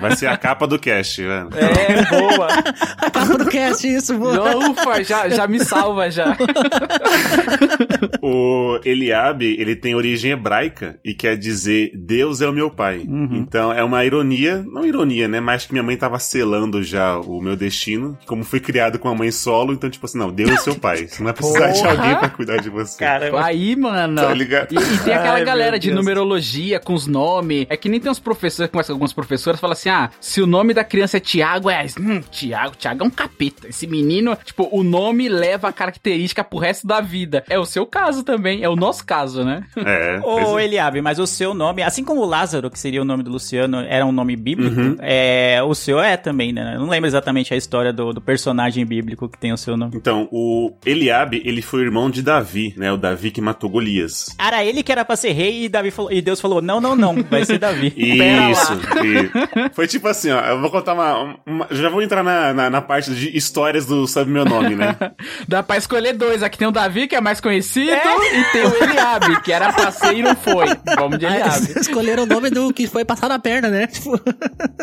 [0.00, 1.48] Vai ser a capa do cast, velho.
[1.54, 2.48] É, boa.
[2.98, 4.34] a capa do cast, isso, boa.
[4.34, 6.36] Não, Ufa, já, já me salva já.
[8.30, 13.02] O Eliabe, ele tem origem hebraica e quer dizer Deus é o meu pai.
[13.32, 15.40] Então é uma ironia, não ironia, né?
[15.40, 18.18] Mas que minha mãe tava selando já o meu destino.
[18.26, 21.06] Como fui criado com a mãe solo, então tipo assim, não, Deus é seu pai.
[21.08, 22.98] Você não vai precisar de alguém pra cuidar de você.
[22.98, 23.44] Caramba.
[23.44, 24.16] Aí, mano.
[24.20, 24.72] Tá ligado?
[24.72, 25.98] E, e tem aquela Ai, galera de Deus.
[25.98, 27.66] numerologia com os nomes.
[27.70, 30.46] É que nem tem uns professores, conversa com algumas professoras, fala assim: ah, se o
[30.46, 31.86] nome da criança é Tiago, é.
[31.98, 33.68] Hum, Tiago, Tiago é um capeta.
[33.68, 37.42] Esse menino, tipo, o nome leva a característica pro resto da vida.
[37.48, 39.62] É o seu caso também, é o nosso caso, né?
[39.76, 40.20] É.
[40.24, 40.64] Ô, é.
[40.64, 43.78] Eliabe, mas o seu nome, assim como o Lázaro, que seria o nome do Luciano,
[43.80, 44.96] era um nome bíblico, Uhum.
[45.00, 46.74] é, o seu é também, né?
[46.74, 49.92] Eu não lembro exatamente a história do, do personagem bíblico que tem o seu nome.
[49.96, 52.92] Então, o Eliabe, ele foi irmão de Davi, né?
[52.92, 54.26] O Davi que matou Golias.
[54.38, 56.94] Era ele que era pra ser rei e, Davi falou, e Deus falou: não, não,
[56.96, 57.92] não, vai ser Davi.
[57.96, 58.72] Isso.
[59.04, 60.40] e foi tipo assim, ó.
[60.40, 61.36] Eu vou contar uma.
[61.46, 64.96] uma- já vou entrar na, na, na parte de histórias do Sabe Meu Nome, né?
[65.46, 66.42] Dá pra escolher dois.
[66.42, 67.90] Aqui tem o Davi, que é mais conhecido.
[67.90, 68.00] É,
[68.34, 70.66] e tem o Eliabe, que era pra ser e não foi.
[70.96, 71.80] Vamos de Ah, Eliabe.
[71.80, 73.86] Escolheram o nome do que foi passar na perna, né?
[73.86, 74.20] Tipo,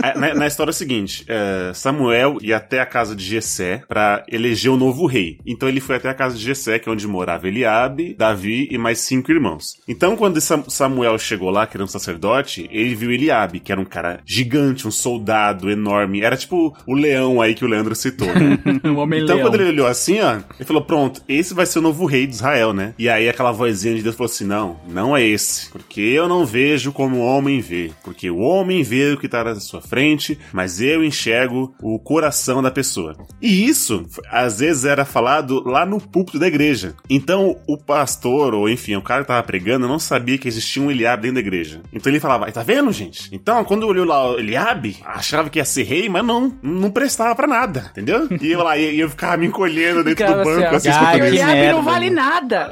[0.03, 3.81] É, Na, na história é o seguinte: é, Samuel ia até a casa de Jessé
[3.87, 5.37] pra eleger o novo rei.
[5.45, 8.77] Então ele foi até a casa de Jessé, que é onde morava Eliabe, Davi e
[8.77, 9.77] mais cinco irmãos.
[9.87, 13.79] Então quando Sam- Samuel chegou lá, que era um sacerdote, ele viu Eliabe, que era
[13.81, 16.21] um cara gigante, um soldado enorme.
[16.21, 18.27] Era tipo o leão aí que o Leandro citou.
[18.27, 18.59] né?
[18.95, 19.47] O homem Então, leão.
[19.49, 22.33] quando ele olhou assim, ó, ele falou: Pronto, esse vai ser o novo rei de
[22.35, 22.93] Israel, né?
[22.99, 25.69] E aí aquela vozinha de Deus falou assim: Não, não é esse.
[25.69, 27.91] Porque eu não vejo como o homem vê.
[28.03, 32.61] Porque o homem vê o que tá na sua frente, mas eu enxergo o coração
[32.61, 33.15] da pessoa.
[33.41, 36.95] E isso, às vezes, era falado lá no púlpito da igreja.
[37.09, 40.91] Então, o pastor, ou enfim, o cara que tava pregando, não sabia que existia um
[40.91, 41.81] Eliabe dentro da igreja.
[41.93, 43.29] Então ele falava: Tá vendo, gente?
[43.31, 47.35] Então, quando olhou lá o Eliabe, achava que ia ser rei, mas não, não prestava
[47.35, 48.27] pra nada, entendeu?
[48.41, 51.21] E eu lá, e eu ficava me encolhendo dentro do banco, assim, assim.
[51.21, 52.71] Eliabe não vale nada.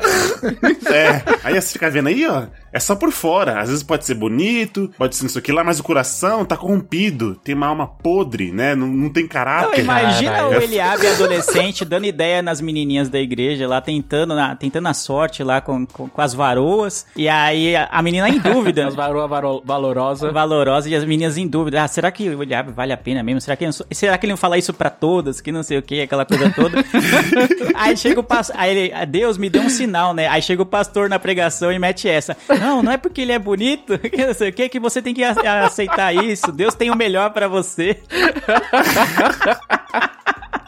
[0.91, 1.21] É.
[1.43, 2.43] Aí você fica vendo aí, ó.
[2.73, 3.59] É só por fora.
[3.61, 7.35] Às vezes pode ser bonito, pode ser isso aqui lá, mas o coração tá corrompido.
[7.43, 8.73] Tem uma alma podre, né?
[8.75, 9.81] Não, não tem Não, caráter.
[9.81, 10.57] imagina Caralho.
[10.59, 15.43] o Eliabe adolescente dando ideia nas menininhas da igreja lá, tentando, na- tentando a sorte
[15.43, 17.05] lá com, com, com as varoas.
[17.15, 18.87] E aí a, a menina em dúvida.
[18.87, 20.31] As varoa varo- valorosa.
[20.31, 21.83] valorosa e as meninas em dúvida.
[21.83, 23.39] Ah, será que o Eliabe vale a pena mesmo?
[23.41, 25.39] Será que, ele não- será que ele não fala isso pra todas?
[25.41, 26.77] Que não sei o que, aquela coisa toda.
[27.75, 28.55] aí chega o pastor.
[28.57, 30.27] Aí ele, "Ah, Deus me deu um sinal, né?
[30.27, 32.35] Aí chega o pastor na pregação e mete essa.
[32.63, 35.13] Não, não é porque ele é bonito, que não sei o que, que você tem
[35.13, 36.49] que aceitar isso.
[36.49, 38.01] Deus tem o melhor pra você.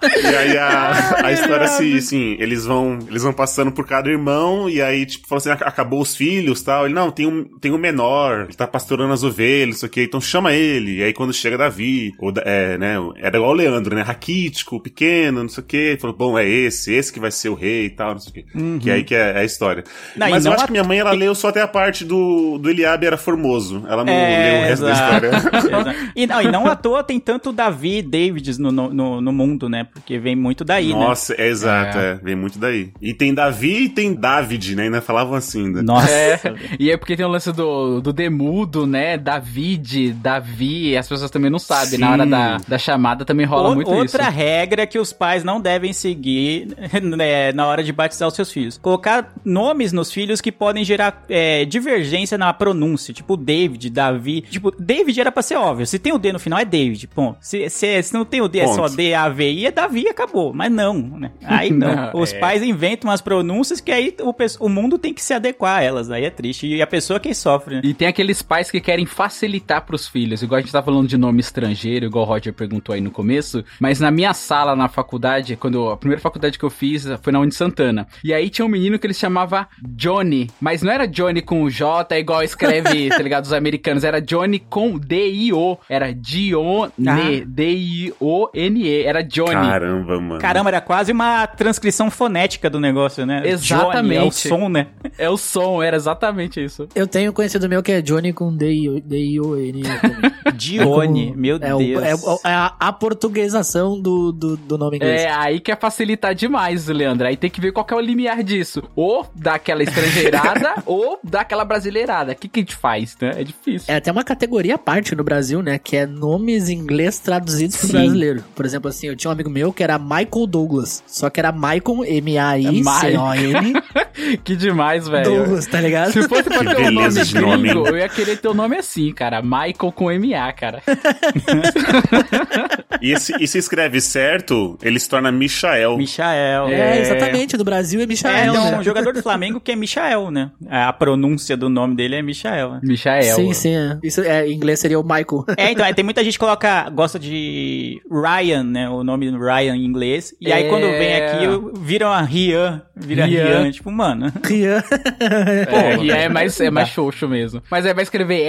[0.02, 4.70] E aí a, a história se, assim, eles vão, eles vão passando por cada irmão
[4.70, 6.86] e aí, tipo, falam assim, "Ac- acabou os filhos tal.
[6.86, 9.92] Ele, não, tem um, tem um menor, ele tá pastorando as ovelhas, não sei o
[9.92, 10.98] que, então chama ele.
[11.00, 14.80] E aí quando chega Davi, ou, da- é, né, era igual o Leandro, né, raquítico,
[14.82, 17.86] pequeno, não sei o que, falou, bom, é esse, esse que vai ser o rei
[17.86, 18.80] e tal, não sei o que.
[18.80, 19.84] Que é aí que é, é a história.
[20.16, 22.58] Não, Mas eu acho a- que minha mãe, ela leu só até a parte do,
[22.58, 23.84] do Eliabe era formoso.
[23.88, 25.26] Ela não leu o resto da É, exato.
[25.26, 25.30] história.
[25.66, 26.12] Exato.
[26.16, 29.32] E não, e não à toa tem tanto Davi e Davids no, no, no, no
[29.34, 29.88] mundo, né?
[29.96, 31.00] Porque vem muito daí, né?
[31.00, 32.16] Nossa, é exato, é.
[32.22, 32.92] Vem muito daí.
[33.02, 34.84] E tem Davi e tem David, né?
[34.84, 35.82] Ainda falavam assim, né?
[35.82, 36.12] Nossa.
[36.12, 36.40] É,
[36.78, 39.18] e é porque tem o lance do, do demudo, né?
[39.18, 41.92] David, Davi, as pessoas também não sabem.
[41.92, 41.98] Sim.
[42.00, 44.32] Na hora da, da chamada também rola O- muito outra isso.
[44.32, 48.78] regra que os pais não devem seguir né, na hora de batizar os seus filhos.
[48.78, 53.14] Colocar nomes nos filhos que podem gerar é, divergência na pronúncia.
[53.14, 54.42] Tipo David, Davi.
[54.42, 55.88] Tipo, David era pra ser óbvio.
[55.88, 57.08] Se tem o D no final, é David.
[57.08, 57.38] Ponto.
[57.42, 58.96] Se, se, se não tem o D, é só Ponto.
[58.98, 60.54] D, A, V, I, é Davi acabou.
[60.54, 61.32] Mas não, né?
[61.44, 61.96] Aí não.
[61.96, 62.40] Não, os é.
[62.40, 64.34] pais inventam umas pronúncias que aí o,
[64.66, 66.10] o mundo tem que se adequar a elas.
[66.10, 66.66] Aí é triste.
[66.68, 67.82] E a pessoa que sofre, né?
[67.84, 71.18] E tem aqueles pais que querem facilitar pros filhos, igual a gente tá falando de
[71.18, 75.56] nome estrangeiro, igual o Roger perguntou aí no começo, mas na minha sala na faculdade,
[75.56, 78.08] quando a primeira faculdade que eu fiz foi na Uni Santana.
[78.24, 82.18] E aí tinha um menino que ele chamava Johnny, mas não era Johnny com J
[82.18, 87.18] igual escreve, tá ligado, os americanos, era Johnny com D-I-O, era Dione, Ah.
[87.46, 89.65] D-I-O-N-E, era Johnny.
[89.70, 90.40] Caramba, mano.
[90.40, 93.42] Caramba, era quase uma transcrição fonética do negócio, né?
[93.46, 94.04] Exatamente.
[94.04, 94.88] Johnny, é o som, né?
[95.18, 96.88] É o som, era exatamente isso.
[96.96, 99.84] eu tenho conhecido meu que é Johnny com D-I-O-N.
[100.56, 102.04] Dione, meu é Deus.
[102.04, 105.22] É, o- é a, a portuguesação do, do, do nome inglês.
[105.22, 107.28] É, aí quer facilitar demais, Leandro.
[107.28, 108.84] Aí tem que ver qual que é o limiar disso.
[108.96, 112.32] Ou daquela estrangeirada, ou daquela brasileirada.
[112.32, 113.34] O que, que a gente faz, né?
[113.38, 113.94] É difícil.
[113.94, 115.80] É até uma categoria à parte no Brasil, né?
[115.80, 117.94] Que é nomes em inglês traduzidos pro Sim.
[117.94, 118.44] brasileiro.
[118.56, 121.04] Por exemplo, assim, eu tinha um amigo meu que era Michael Douglas.
[121.08, 123.74] Só que era Michael, M-A-I-C-O-N,
[124.44, 125.24] Que demais, velho.
[125.26, 126.12] Douglas, tá ligado?
[126.12, 128.52] Se fosse pra ter um nome beleza de nome, gringo, eu ia querer ter o
[128.52, 129.42] um nome assim, cara.
[129.42, 130.82] Michael com M-A, cara.
[133.02, 135.98] E se, e se escreve certo, ele se torna Michael.
[135.98, 136.68] Michael.
[136.70, 137.58] É, exatamente.
[137.58, 138.78] Do Brasil é É, Michael, tem né?
[138.80, 140.52] um jogador do Flamengo que é Michael, né?
[140.70, 142.72] A pronúncia do nome dele é Michael.
[142.74, 142.80] né?
[142.84, 143.36] Michael.
[143.36, 143.76] Sim, sim.
[143.76, 143.98] É.
[144.04, 145.46] Isso é, em inglês seria o Michael.
[145.58, 148.90] É, então, aí tem muita gente que coloca, gosta de Ryan, né?
[148.90, 150.34] O nome Ryan em inglês.
[150.40, 150.70] E aí É.
[150.70, 151.46] quando vem aqui,
[151.80, 152.82] viram a Rian.
[152.96, 153.46] Vira Rian.
[153.62, 153.72] Rian.
[153.72, 154.32] Tipo, mano.
[154.46, 154.84] Rian.
[155.20, 157.62] É, e é mais, é mais xoxo mesmo.
[157.70, 158.42] Mas aí vai escrever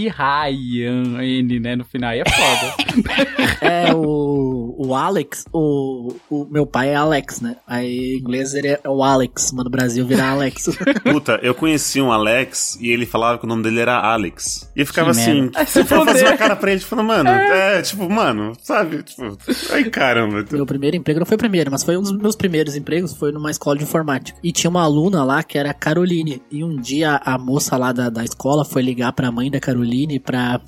[0.00, 1.02] R-A-I-Ryan,
[1.60, 1.76] né?
[1.76, 2.10] No final.
[2.10, 2.74] Aí é foda.
[3.60, 7.56] É o, o Alex, o, o meu pai é Alex, né?
[7.66, 10.70] Aí em inglês ele é o Alex, mas no Brasil vira Alex.
[11.04, 14.70] Puta, eu conheci um Alex e ele falava que o nome dele era Alex.
[14.74, 17.82] E eu ficava Que assim, você foi fazer uma cara pra ele, falando, mano, é.
[17.82, 19.02] tipo, mano, sabe?
[19.02, 19.36] Tipo,
[19.72, 20.44] ai caramba.
[20.50, 23.12] meu primeiro emprego não foi o primeiro, mas foi um dos meus primeiros empregos.
[23.12, 24.38] Foi foi numa escola de informática.
[24.42, 26.42] E tinha uma aluna lá que era a Caroline.
[26.50, 30.18] E um dia a moça lá da, da escola foi ligar pra mãe da Caroline
[30.18, 30.60] pra.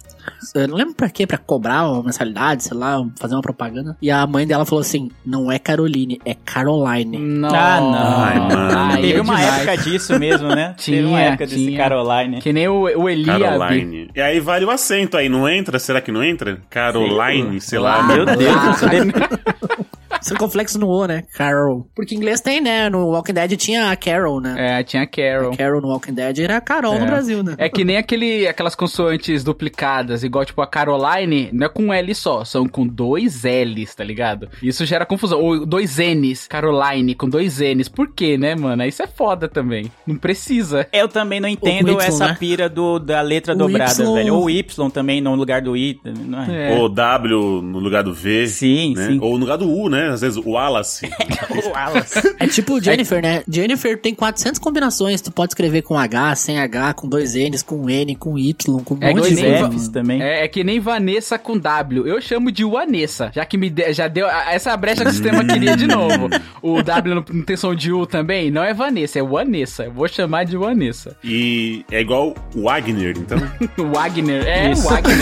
[0.54, 3.96] Eu não lembro pra quê, pra cobrar uma mensalidade, sei lá, fazer uma propaganda.
[4.02, 7.18] E a mãe dela falou assim: não é Caroline, é Caroline.
[7.18, 7.48] Não.
[7.54, 8.78] Ah, não.
[8.78, 9.56] Ai, Teve é uma demais.
[9.68, 10.74] época disso mesmo, né?
[10.84, 11.78] Teve uma Tinha, época desse tinha.
[11.78, 12.40] Caroline.
[12.40, 13.24] Que nem o, o.
[13.24, 14.10] Caroline.
[14.14, 15.78] E aí vale o acento aí, não entra?
[15.78, 16.60] Será que não entra?
[16.68, 18.00] Caroline, sei lá.
[18.00, 18.82] Ah, Meu Deus.
[20.22, 21.24] Circunflexo no O, né?
[21.34, 21.86] Carol.
[21.94, 22.88] Porque em inglês tem, né?
[22.88, 24.54] No Walking Dead tinha a Carol, né?
[24.78, 25.52] É, tinha Carol.
[25.52, 27.06] A Carol no Walking Dead era a Carol no É.
[27.06, 27.54] Brasil, né?
[27.58, 31.92] É que nem aquele, aquelas consoantes duplicadas, igual tipo a Caroline, não é com um
[31.92, 34.48] L só, são com dois L's, tá ligado?
[34.62, 35.40] Isso gera confusão.
[35.40, 37.88] Ou dois N's, Caroline, com dois N's.
[37.88, 38.84] Por quê, né, mano?
[38.84, 39.90] Isso é foda também.
[40.06, 40.86] Não precisa.
[40.92, 42.36] Eu também não entendo Y, essa né?
[42.38, 44.14] pira do, da letra O dobrada, Y.
[44.14, 44.34] velho.
[44.34, 45.98] Ou Y também no lugar do I.
[46.04, 46.72] Não é?
[46.74, 46.78] É.
[46.78, 48.46] Ou W no lugar do V.
[48.46, 49.06] Sim, né?
[49.08, 49.18] sim.
[49.20, 50.11] Ou no lugar do U, né?
[50.14, 51.10] Às vezes o Wallace.
[51.52, 52.34] O Wallace.
[52.38, 53.42] É tipo Jennifer, né?
[53.46, 55.20] Jennifer tem 400 combinações.
[55.20, 58.94] Tu pode escrever com H, sem H, com dois N's, com N, com Y, com
[58.94, 59.42] um É monte de.
[59.42, 60.22] Fs também.
[60.22, 62.06] É, é que nem Vanessa com W.
[62.06, 65.12] Eu chamo de Vanessa, já que me de- já deu a- essa brecha que o
[65.12, 66.28] sistema queria de novo.
[66.62, 68.50] O W não, não tem som de U também?
[68.50, 69.84] Não é Vanessa, é Vanessa.
[69.84, 71.16] Eu vou chamar de Vanessa.
[71.24, 73.38] E é igual o Wagner, então.
[73.92, 74.84] Wagner, é Isso.
[74.88, 75.18] Wagner.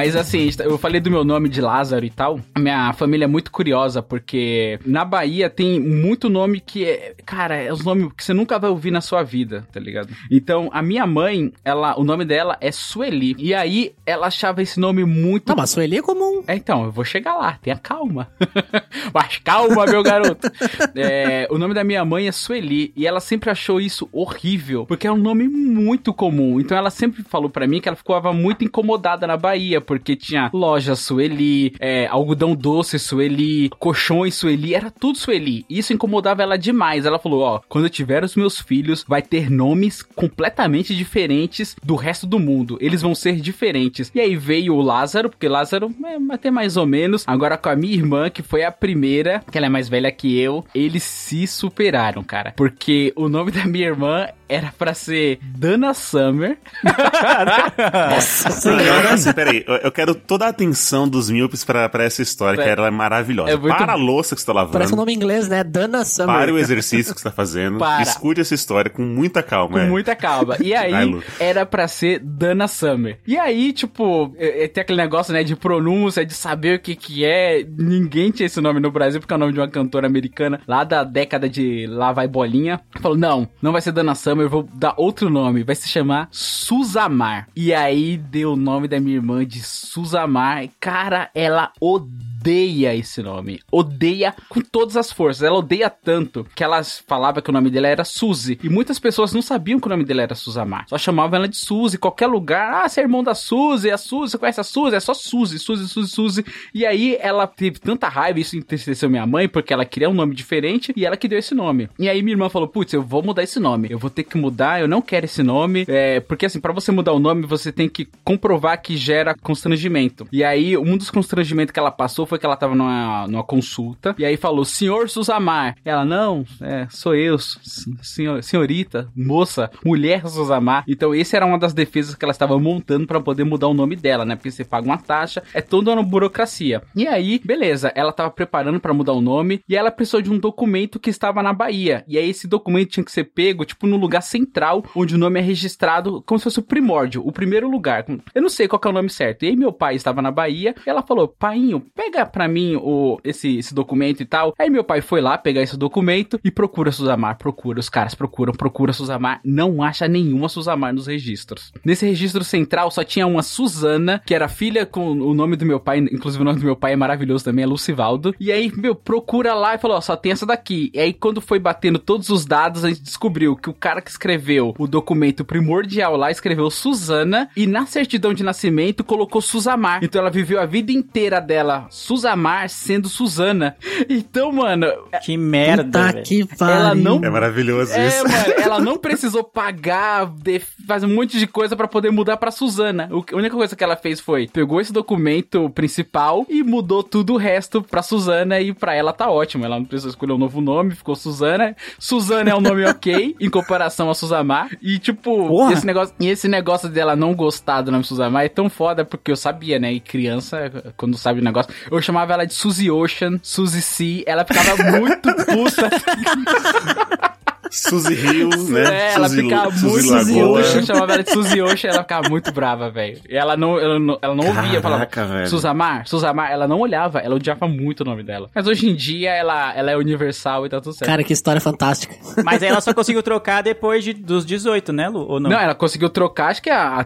[0.00, 2.40] Mas assim, eu falei do meu nome de Lázaro e tal.
[2.58, 7.14] Minha família é muito curiosa, porque na Bahia tem muito nome que é.
[7.26, 10.08] Cara, é os nomes que você nunca vai ouvir na sua vida, tá ligado?
[10.30, 13.36] Então, a minha mãe, ela, o nome dela é Sueli.
[13.38, 15.50] E aí, ela achava esse nome muito.
[15.50, 16.44] Não, mas Sueli é comum.
[16.46, 18.28] É, então, eu vou chegar lá, tenha calma.
[19.12, 20.50] Mas calma, meu garoto.
[20.94, 25.06] É, o nome da minha mãe é Sueli e ela sempre achou isso horrível, porque
[25.06, 26.60] é um nome muito comum.
[26.60, 30.48] Então ela sempre falou pra mim que ela ficava muito incomodada na Bahia, porque tinha
[30.54, 35.66] loja Sueli, é, algodão doce Sueli, colchões Sueli, era tudo Sueli.
[35.68, 37.04] Isso incomodava ela demais.
[37.04, 41.96] Ela falou: Ó, quando eu tiver os meus filhos, vai ter nomes completamente diferentes do
[41.96, 42.78] resto do mundo.
[42.80, 44.12] Eles vão ser diferentes.
[44.14, 47.24] E aí veio o Lázaro, porque Lázaro é até mais ou menos.
[47.26, 50.38] Agora com a minha irmã, que foi a primeira, que ela é mais velha que
[50.38, 52.54] eu, eles se superaram, cara.
[52.56, 56.58] Porque o nome da minha irmã era pra ser Dana Summer.
[58.10, 59.14] Nossa senhora.
[59.14, 62.88] assim, peraí, eu, quero toda a atenção dos míopes pra, pra essa história, que ela
[62.88, 63.50] é maravilhosa.
[63.52, 64.72] É muito- Para a louça que você tá lavando.
[64.72, 65.62] Parece um nome inglês, né?
[65.64, 66.34] Dana Summer.
[66.36, 67.78] Pare o exercício que você tá fazendo.
[67.78, 68.02] Para.
[68.02, 69.72] Escute essa história com muita calma.
[69.74, 69.86] Com é.
[69.86, 70.56] muita calma.
[70.60, 71.22] E aí, Lu.
[71.38, 73.18] era pra ser Dana Summer.
[73.26, 76.94] E aí, tipo, é- é- tem aquele negócio, né, de pronúncia, de saber o que
[76.96, 77.64] que é.
[77.78, 80.84] Ninguém tinha esse nome no Brasil, porque é o nome de uma cantora americana lá
[80.84, 82.80] da década de Lá Vai Bolinha.
[83.00, 85.62] Falou, não, não vai ser Dana Summer, eu vou dar outro nome.
[85.62, 87.48] Vai se chamar Susamar.
[87.54, 90.68] E aí, deu o nome da minha irmã de Susamar.
[90.78, 93.60] Cara, ela odeia esse nome.
[93.70, 95.42] Odeia com todas as forças.
[95.42, 98.58] Ela odeia tanto que ela falava que o nome dela era Suzy.
[98.62, 100.84] E muitas pessoas não sabiam que o nome dela era Susamar.
[100.88, 101.98] Só chamavam ela de Suzy.
[101.98, 102.84] Qualquer lugar.
[102.84, 103.90] Ah, você é irmão da Suzy.
[103.90, 104.96] A Suzy, você conhece a Suzy?
[104.96, 106.44] É só Suzy, Suzy, Suzy, Suzy.
[106.74, 108.40] E aí ela teve tanta raiva.
[108.40, 110.92] Isso entristeceu minha mãe porque ela queria um nome diferente.
[110.96, 111.88] E ela que deu esse nome.
[111.98, 113.88] E aí minha irmã falou: Putz, eu vou mudar esse nome.
[113.90, 114.80] Eu vou ter que mudar.
[114.80, 115.84] Eu não quero esse nome.
[115.88, 120.26] É, porque assim, pra você mudar o nome, você tem que comprovar que gera constrangimento.
[120.32, 124.14] E aí, um dos constrangimentos que ela passou foi que ela tava numa, numa consulta.
[124.18, 125.76] E aí falou, senhor Susamar.
[125.84, 130.84] Ela, não, é, sou eu, senhor, senhorita, moça, mulher Susamar.
[130.88, 133.96] Então, esse era uma das defesas que ela estava montando pra poder mudar o nome
[133.96, 134.36] dela, né?
[134.36, 136.82] Porque você paga uma taxa, é toda uma burocracia.
[136.94, 140.38] E aí, beleza, ela tava preparando pra mudar o nome e ela precisou de um
[140.38, 142.04] documento que estava na Bahia.
[142.06, 145.40] E aí, esse documento tinha que ser pego, tipo, no lugar central, onde o nome
[145.40, 148.04] é registrado como se fosse o primórdio, o primeiro lugar.
[148.34, 149.44] Eu não sei qual é o nome certo.
[149.44, 153.58] E aí, meu pai estava na Bahia ela falou: Painho, pega pra mim o, esse,
[153.58, 154.54] esse documento e tal.
[154.58, 157.80] Aí, meu pai foi lá pegar esse documento e procura Suzamar, procura.
[157.80, 159.40] Os caras procuram, procura Suzamar.
[159.44, 161.72] Não acha nenhuma Suzamar nos registros.
[161.84, 165.80] Nesse registro central só tinha uma Suzana, que era filha com o nome do meu
[165.80, 168.34] pai, inclusive o nome do meu pai é maravilhoso também, é Lucivaldo.
[168.38, 170.90] E aí, meu, procura lá e falou: ó, só tem essa daqui.
[170.94, 174.10] E aí, quando foi batendo todos os dados, a gente descobriu que o cara que
[174.10, 180.00] escreveu o documento primordial lá escreveu Suzana e na certidão de nascimento colocou Suzamar.
[180.02, 183.76] Então ela viveu a vida inteira dela Suzamar sendo Suzana.
[184.08, 184.86] Então, mano,
[185.22, 186.74] Que merda, Puta que pariu.
[186.74, 187.20] ela não.
[187.24, 188.24] É maravilhoso É, isso.
[188.24, 192.50] mano, ela não precisou pagar, de- fazer um monte de coisa pra poder mudar pra
[192.50, 193.08] Suzana.
[193.32, 197.36] A única coisa que ela fez foi pegou esse documento principal e mudou tudo o
[197.36, 199.64] resto pra Suzana e pra ela tá ótimo.
[199.64, 201.76] Ela não precisou escolher um novo nome, ficou Suzana.
[201.96, 204.68] Suzana é um nome ok em comparação a Suzamar.
[204.82, 205.74] E tipo, Porra.
[205.74, 209.30] esse negócio, e esse negócio dela não gostar do nome Suzamar é tão foda porque
[209.30, 209.92] eu sabia, né?
[209.92, 214.22] E criança, quando sabe o negócio, eu chamava ela de Suzy Ocean, Suzy Sea.
[214.26, 215.90] Ela ficava muito puta.
[217.70, 218.82] Suzy Rio, né?
[219.10, 220.50] É, ela Suzy, ficava Suzy muito.
[220.58, 223.20] Ocean, chamava ela de Suzy Ocean, ela ficava muito brava, velho.
[223.28, 225.46] E ela não, ela não, ela não ouvia, falava, Caraca, velho.
[225.48, 228.48] Suzamar, Suzamar, ela não olhava, ela odiava muito o nome dela.
[228.54, 231.08] Mas hoje em dia ela, ela é universal e tá tudo certo.
[231.08, 232.14] Cara, que história fantástica.
[232.44, 235.26] Mas aí ela só conseguiu trocar depois de, dos 18, né, Lu?
[235.28, 235.50] Ou não?
[235.50, 235.58] não.
[235.58, 237.04] ela conseguiu trocar, acho que há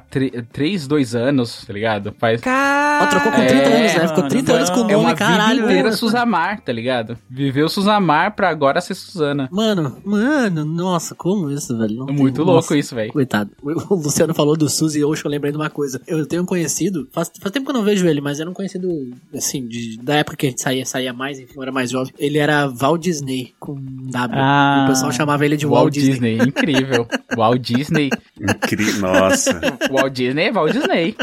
[0.53, 2.15] 3, 2 anos, tá ligado?
[2.19, 2.99] Faz Cara...
[3.01, 4.09] Ela trocou com 30 É, anos, né?
[4.09, 5.55] Ficou 30 anos com o é nome, uma caralho.
[5.55, 5.97] vida inteira velho.
[5.97, 7.19] Suzamar, tá ligado?
[7.29, 9.49] Viveu Suzamar pra agora ser Suzana.
[9.51, 11.95] Mano, mano, nossa, como isso, velho?
[11.97, 12.51] Não É tem- muito nossa.
[12.53, 13.11] louco isso, velho.
[13.11, 13.51] Coitado.
[13.63, 15.99] O Luciano falou do Suzy Ocean, eu lembrei de uma coisa.
[16.07, 18.53] Eu tenho um conhecido, faz, faz tempo que eu não vejo ele, mas era um
[18.53, 18.89] conhecido,
[19.35, 22.13] assim, de, da época que a gente saía, saía mais, enfim, eu era mais jovem.
[22.19, 24.39] Ele era Walt Disney, com W.
[24.39, 24.85] Ah.
[24.87, 26.11] o pessoal chamava ele de Walt Walt Disney.
[26.37, 27.07] Disney, incrível.
[27.37, 28.11] Walt Disney.
[28.39, 29.01] Incrível.
[29.01, 29.61] Nossa.
[29.91, 31.17] Walt Disney é Walt Disney.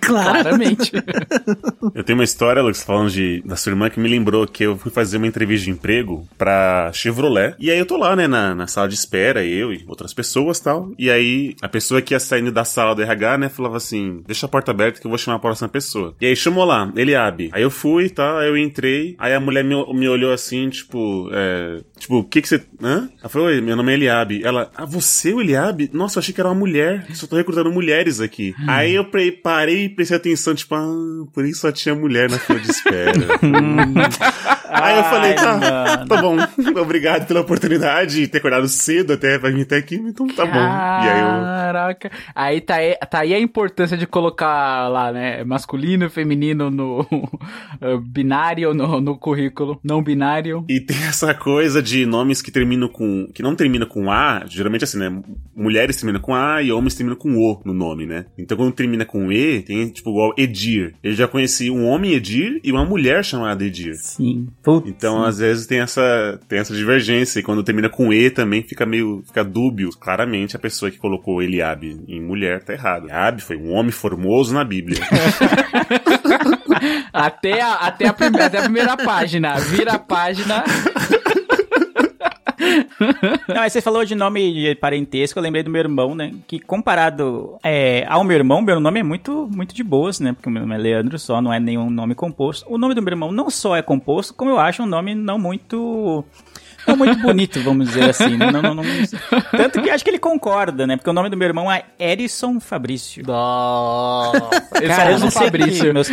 [0.00, 0.40] Claro.
[0.42, 0.92] Claramente.
[1.94, 4.76] Eu tenho uma história, Lucas, falando de, da sua irmã, que me lembrou que eu
[4.76, 7.54] fui fazer uma entrevista de emprego pra Chevrolet.
[7.58, 10.58] E aí eu tô lá, né, na, na sala de espera, eu e outras pessoas
[10.60, 10.92] tal.
[10.98, 14.46] E aí a pessoa que ia saindo da sala do RH, né, falava assim: deixa
[14.46, 16.14] a porta aberta que eu vou chamar a próxima pessoa.
[16.20, 17.50] E aí chamou lá, Eliabe.
[17.52, 19.14] Aí eu fui, tá, aí eu entrei.
[19.18, 22.62] Aí a mulher me, me olhou assim, tipo, é, tipo, o que que você.
[22.82, 23.08] Hã?
[23.20, 24.42] Ela falou: Oi, meu nome é Eliabe.
[24.44, 25.90] Ela, ah, você, o Eliabe?
[25.92, 27.06] Nossa, eu achei que era uma mulher.
[27.14, 28.54] Só tô recrutando mulheres aqui.
[28.66, 29.06] Aí eu
[29.42, 33.12] parei e prestei atenção, tipo, ah, por isso só tinha mulher na fila de espera.
[34.74, 36.36] Aí eu falei, tá, Ai, tá bom.
[36.80, 40.52] Obrigado pela oportunidade de ter acordado cedo até pra vir até aqui, então tá bom.
[40.52, 41.26] E aí eu.
[41.26, 42.10] Caraca.
[42.34, 45.44] Aí tá, aí tá aí a importância de colocar lá, né?
[45.44, 47.06] Masculino, feminino no
[47.80, 49.80] eh, binário, no, no currículo.
[49.82, 50.64] Não binário.
[50.68, 53.28] E tem essa coisa de nomes que terminam com.
[53.34, 55.22] que não terminam com A, geralmente assim, né?
[55.54, 58.26] Mulheres terminam com A e homens terminam com O no nome, né?
[58.36, 60.94] Então quando termina com E, tem tipo igual Edir.
[61.02, 63.94] Eu já conheci um homem Edir e uma mulher chamada Edir.
[63.96, 64.48] Sim.
[64.62, 64.88] Putz.
[64.88, 67.40] Então, às vezes, tem essa, tem essa divergência.
[67.40, 69.22] E quando termina com E também fica meio.
[69.26, 69.90] fica dúbio.
[69.98, 73.04] Claramente a pessoa que colocou Eliabe em mulher tá errado.
[73.06, 74.98] Eliabe foi um homem formoso na Bíblia.
[77.12, 79.54] Até a, até, a prime- até a primeira página.
[79.58, 80.64] Vira a página.
[83.48, 86.32] Não, aí você falou de nome de parentesco, eu lembrei do meu irmão, né?
[86.46, 90.32] Que comparado é, ao meu irmão, meu nome é muito, muito de boas, né?
[90.32, 92.66] Porque o meu nome é Leandro só, não é nenhum nome composto.
[92.72, 95.38] O nome do meu irmão não só é composto, como eu acho um nome não
[95.38, 96.24] muito.
[96.86, 98.36] Não muito bonito, vamos dizer assim.
[98.36, 98.50] né?
[98.50, 98.84] Não, não, não-
[99.52, 100.96] tanto que acho que ele concorda, né?
[100.96, 103.24] Porque o nome do meu irmão é Erison Fabrício.
[103.26, 104.40] Nossa.
[104.86, 105.92] Cara, eu é não o sei Fabrício.
[105.94, 106.10] meus-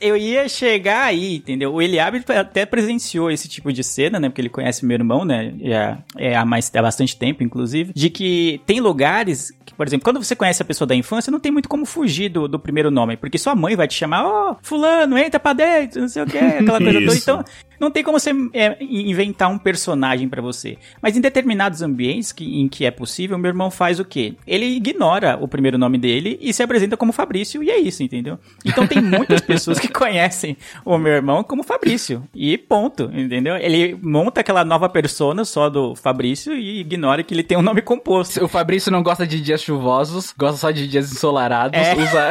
[0.00, 1.72] Eu ia chegar aí, entendeu?
[1.72, 4.28] O Eliabe até presenciou esse tipo de cena, né?
[4.28, 5.52] Porque ele conhece meu irmão, né?
[5.60, 7.92] Já é há, mais, há bastante tempo, inclusive.
[7.94, 11.40] De que tem lugares que, por exemplo, quando você conhece a pessoa da infância, não
[11.40, 13.16] tem muito como fugir do, do primeiro nome.
[13.16, 16.38] Porque sua mãe vai te chamar, ó, fulano, entra pra dentro, não sei o que,
[16.38, 17.14] aquela coisa toda.
[17.16, 17.44] Então,
[17.80, 20.78] não tem como você é, inventar um personagem pra você.
[21.02, 24.34] Mas em determinados ambientes que, em que é possível, meu irmão faz o quê?
[24.46, 28.38] Ele ignora o primeiro nome dele e se apresenta como Fabrício e é isso, entendeu?
[28.64, 33.56] Então tem muitas pessoas que conhecem o meu irmão como Fabrício e ponto, entendeu?
[33.56, 37.82] Ele monta aquela nova persona só do Fabrício e ignora que ele tem um nome
[37.82, 38.44] composto.
[38.44, 41.94] O Fabrício não gosta de dias chuvosos, gosta só de dias ensolarados, É.
[41.94, 42.28] usa,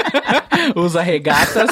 [0.76, 1.70] usa regatas.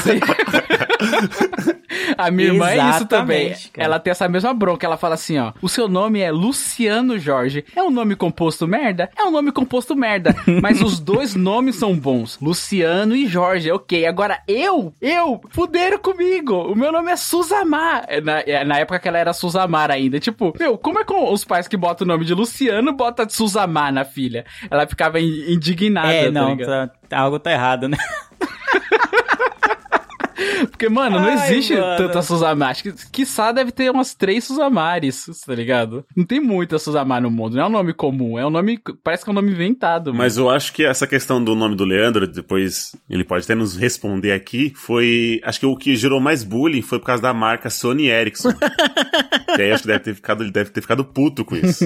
[2.17, 3.49] A minha irmã é isso também.
[3.73, 3.85] Cara.
[3.87, 4.87] Ela tem essa mesma bronca.
[4.87, 5.53] Ela fala assim, ó.
[5.63, 7.65] O seu nome é Luciano Jorge.
[7.75, 9.11] É um nome composto merda?
[9.17, 10.35] É um nome composto merda.
[10.63, 12.39] Mas os dois nomes são bons.
[12.41, 13.71] Luciano e Jorge.
[13.71, 14.07] Ok.
[14.07, 16.55] Agora eu, eu, fuderam comigo.
[16.73, 18.05] O meu nome é Suzamar.
[18.09, 20.19] É Na, é na época que ela era Suzamar ainda.
[20.19, 23.93] Tipo, meu, como é com os pais que botam o nome de Luciano bota Suzamar
[23.93, 24.45] na filha?
[24.71, 27.97] Ela ficava in- indignada, é, tá não, tá- algo tá errado, né?
[30.71, 31.97] Porque, mano, não Ai, existe mano.
[31.97, 32.71] tanta Suzamar.
[32.71, 36.05] Acho que, quiçá, deve ter umas três Suzamares, tá ligado?
[36.17, 37.57] Não tem muita Suzamar no mundo.
[37.57, 38.39] Não é um nome comum.
[38.39, 38.79] É um nome.
[39.03, 40.09] Parece que é um nome inventado.
[40.09, 40.19] mano.
[40.19, 43.77] Mas eu acho que essa questão do nome do Leandro, depois ele pode até nos
[43.77, 45.41] responder aqui, foi.
[45.45, 48.51] Acho que o que gerou mais bullying foi por causa da marca Sony Ericsson.
[49.55, 51.85] que aí acho que deve ter ficado, ele deve ter ficado puto com isso.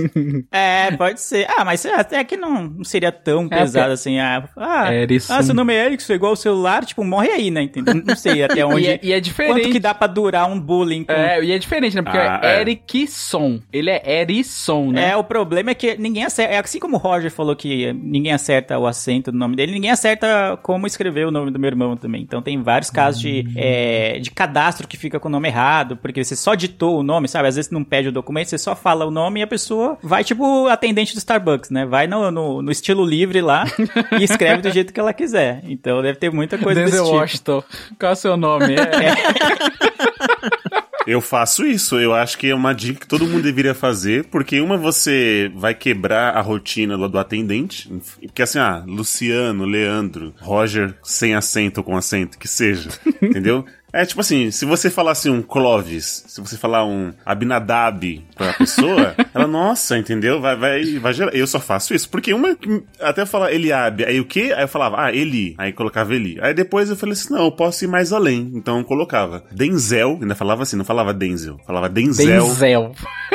[0.51, 1.46] É, pode ser.
[1.57, 4.18] Ah, mas até que não não seria tão É, pesado porque- assim.
[4.18, 4.88] Ah, ah,
[5.30, 7.62] ah, seu nome é Ericsson, igual o celular, tipo, morre aí, né?
[7.62, 7.94] Entendeu?
[8.05, 8.84] Não sei, até onde.
[8.84, 9.70] E é, e é Quanto diferente.
[9.70, 12.03] que dá pra durar um bullying com É, e é diferente, né?
[12.03, 12.61] Porque Ah, é é.
[12.61, 13.61] Erickson.
[13.72, 15.11] Ele é Erisson, né?
[15.11, 16.55] É, o problema é que ninguém acerta.
[16.55, 19.90] É assim como o Roger falou que ninguém acerta o acento do nome dele, ninguém
[19.90, 22.22] acerta como escrever o nome do meu irmão também.
[22.22, 26.22] Então tem vários casos de, é, de cadastro que fica com o nome errado, porque
[26.24, 27.49] você só ditou o nome, sabe?
[27.49, 30.24] Às vezes não pede o documento, você só fala o nome e a pessoa vai
[30.24, 31.86] tipo atendente do Starbucks, né?
[31.86, 33.64] Vai no, no, no estilo livre lá
[34.18, 35.61] e escreve do jeito que ela quiser.
[35.64, 37.20] Então deve ter muita coisa Denzel desse tipo.
[37.20, 37.62] Washington.
[37.99, 38.74] Qual é o seu nome?
[38.74, 38.79] É.
[41.07, 44.61] Eu faço isso, eu acho que é uma dica que todo mundo deveria fazer, porque
[44.61, 50.95] uma você vai quebrar a rotina do do atendente, porque assim, ah, Luciano, Leandro, Roger,
[51.03, 52.91] sem acento ou com acento, que seja,
[53.22, 53.64] entendeu?
[53.93, 58.53] É tipo assim, se você falar assim um Clovis, se você falar um Abinadab pra
[58.53, 60.41] pessoa, ela, nossa, entendeu?
[60.41, 61.34] Vai, vai, vai gerar.
[61.34, 62.57] Eu só faço isso, porque uma,
[63.01, 64.53] até falar Eliabe, aí o quê?
[64.55, 66.39] Aí eu falava, ah, Eli, aí colocava Eli.
[66.41, 70.18] Aí depois eu falei assim, não, eu posso ir mais além, então eu colocava Denzel,
[70.20, 72.43] ainda falava assim, não falava Denzel, falava Denzel.
[72.43, 72.93] Denzel.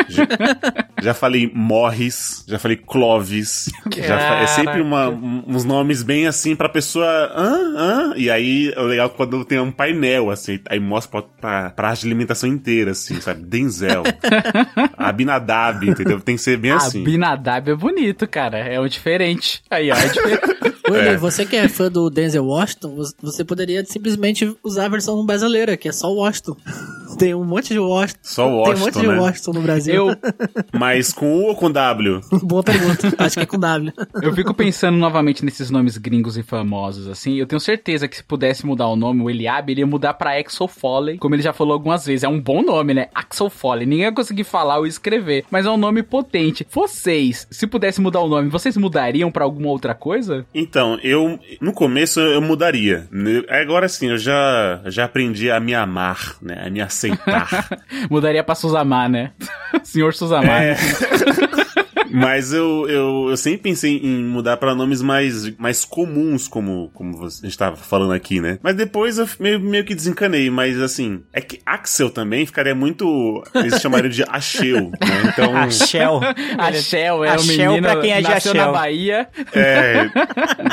[1.04, 3.70] Já falei Morris, já falei Clovis.
[3.96, 7.06] Já fa- é sempre uma- um- uns nomes bem assim pra pessoa.
[7.36, 7.58] Hã?
[7.78, 8.14] Hã?
[8.16, 12.08] E aí é legal quando tem um painel, assim, aí mostra pra, pra praça de
[12.08, 13.44] alimentação inteira, assim, sabe?
[13.44, 14.04] Denzel.
[14.98, 16.20] Abinadab, entendeu?
[16.20, 17.02] Tem que ser bem assim.
[17.02, 18.58] Abinadab é bonito, cara.
[18.60, 19.62] É o diferente.
[19.70, 19.96] Aí, ó.
[19.96, 20.73] É diferente.
[20.88, 21.18] Eli, É.
[21.18, 25.88] você que é fã do Denzel Washington, você- poderia simplesmente usar a versão brasileira, que
[25.88, 26.56] é só Washington.
[27.18, 28.20] Tem um monte de Washington.
[28.24, 29.20] Só Tem um monte Washington, de né?
[29.20, 29.94] Washington no Brasil.
[29.94, 30.16] eu,
[30.74, 32.22] Mas com U ou com W?
[32.42, 33.14] Boa pergunta.
[33.20, 33.94] Acho que é com W.
[34.22, 37.36] eu fico pensando novamente nesses nomes gringos e famosos, assim.
[37.36, 40.40] Eu tenho certeza que se pudesse mudar o nome, o Eliabe, ele ia mudar pra
[40.40, 42.24] Axel Foley, como ele já falou algumas vezes.
[42.24, 43.08] É um bom nome, né?
[43.14, 43.86] Axel Foley.
[43.86, 46.66] Ninguém vai conseguir falar ou escrever, mas é um nome potente.
[46.72, 50.46] Vocês, se pudesse mudar o nome, vocês mudariam pra alguma outra coisa?
[50.54, 51.40] Então, eu.
[51.62, 53.08] No começo eu mudaria.
[53.50, 56.64] Agora sim, eu já, já aprendi a me amar, né?
[56.66, 57.68] A me aceitar.
[58.10, 59.32] Mudaria pra Suzamar, né?
[59.84, 60.62] Senhor Suzamar.
[60.62, 60.76] É.
[62.14, 67.26] Mas eu, eu, eu sempre pensei em mudar pra nomes mais, mais comuns, como, como
[67.26, 68.60] a gente tava falando aqui, né?
[68.62, 73.44] Mas depois eu meio, meio que desencanei, mas assim, é que Axel também ficaria muito.
[73.56, 75.24] Eles chamariam de Acheu, né?
[75.28, 75.58] Então.
[75.58, 76.20] A Shell.
[76.58, 78.74] A Shell é A o menino pra quem é de nasceu na Axel.
[78.74, 79.28] Bahia.
[79.54, 80.10] É,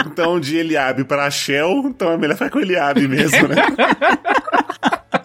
[0.07, 3.57] então de Eliabe pra Achel, então é melhor ficar com Eliabe mesmo, né?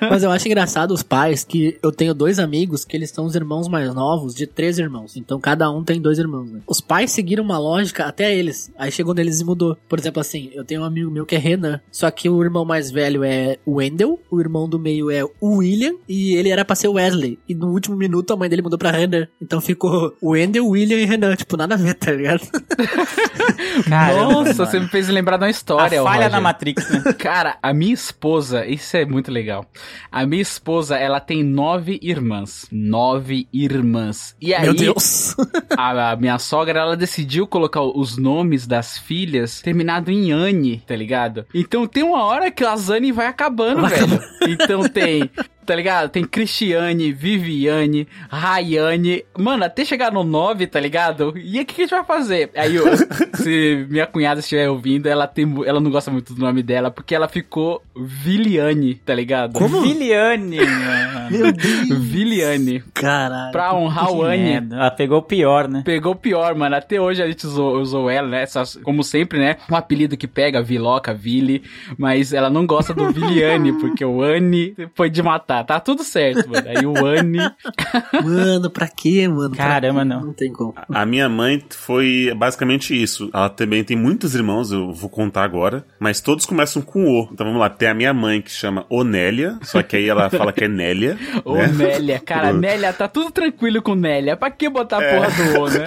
[0.00, 3.34] Mas eu acho engraçado os pais que eu tenho dois amigos que eles são os
[3.34, 5.16] irmãos mais novos de três irmãos.
[5.16, 6.60] Então cada um tem dois irmãos, né?
[6.66, 8.70] Os pais seguiram uma lógica até eles.
[8.78, 9.76] Aí chegou neles e mudou.
[9.88, 11.80] Por exemplo, assim, eu tenho um amigo meu que é Renan.
[11.90, 15.56] Só que o irmão mais velho é o Wendell, o irmão do meio é o
[15.58, 17.38] William e ele era pra ser o Wesley.
[17.48, 19.26] E no último minuto a mãe dele mudou pra Renan.
[19.40, 21.34] Então ficou Wendell, William e Renan.
[21.36, 22.42] Tipo, nada a ver, tá ligado?
[23.88, 24.54] Caramba, Nossa, mano.
[24.54, 26.42] você me fez lembrar de uma A história, ô, falha na Roger.
[26.42, 27.12] Matrix, né?
[27.14, 29.64] Cara, a minha esposa, isso é muito legal.
[30.10, 32.66] A minha esposa, ela tem nove irmãs.
[32.70, 34.36] Nove irmãs.
[34.40, 35.34] E aí, Meu Deus.
[35.76, 40.94] a, a minha sogra, ela decidiu colocar os nomes das filhas terminado em Anne, tá
[40.96, 41.46] ligado?
[41.54, 44.20] Então tem uma hora que a Zane vai acabando, Vai velho.
[44.48, 45.30] Então tem.
[45.64, 46.08] Tá ligado?
[46.08, 49.24] Tem Cristiane, Viviane, Rayane.
[49.38, 51.32] Mano, até chegar no 9, tá ligado?
[51.36, 52.50] E aí o que, que a gente vai fazer?
[52.56, 52.84] Aí, eu,
[53.34, 57.14] se minha cunhada estiver ouvindo, ela, tem, ela não gosta muito do nome dela, porque
[57.14, 59.58] ela ficou Viliane, tá ligado?
[59.68, 61.30] Viliane, mano.
[61.30, 61.98] Meu Deus.
[62.00, 62.82] Viliane.
[62.94, 63.52] Caralho.
[63.52, 64.68] Pra honrar o Anne.
[64.72, 65.82] Ela pegou o pior, né?
[65.84, 66.74] Pegou o pior, mano.
[66.76, 68.44] Até hoje a gente usou, usou ela, né?
[68.82, 69.56] Como sempre, né?
[69.70, 71.62] Um apelido que pega, Viloca, Vili.
[71.96, 75.51] Mas ela não gosta do Viliane, porque o Anne foi de matar.
[75.64, 76.68] Tá tudo certo, mano.
[76.68, 77.38] Aí o Anne.
[78.22, 79.54] Mano, pra quê, mano?
[79.54, 80.04] Caramba, quê?
[80.04, 80.20] não.
[80.26, 80.74] Não tem como.
[80.88, 83.30] A minha mãe foi basicamente isso.
[83.32, 87.28] Ela também tem muitos irmãos, eu vou contar agora, mas todos começam com O.
[87.32, 90.52] Então vamos lá, tem a minha mãe que chama Onélia, só que aí ela fala
[90.52, 91.18] que é Nélia.
[91.44, 91.68] Ô, né?
[91.68, 92.20] Nélia.
[92.20, 94.36] Cara, Nélia, tá tudo tranquilo com Nélia.
[94.36, 95.84] Pra que botar a porra do O, né?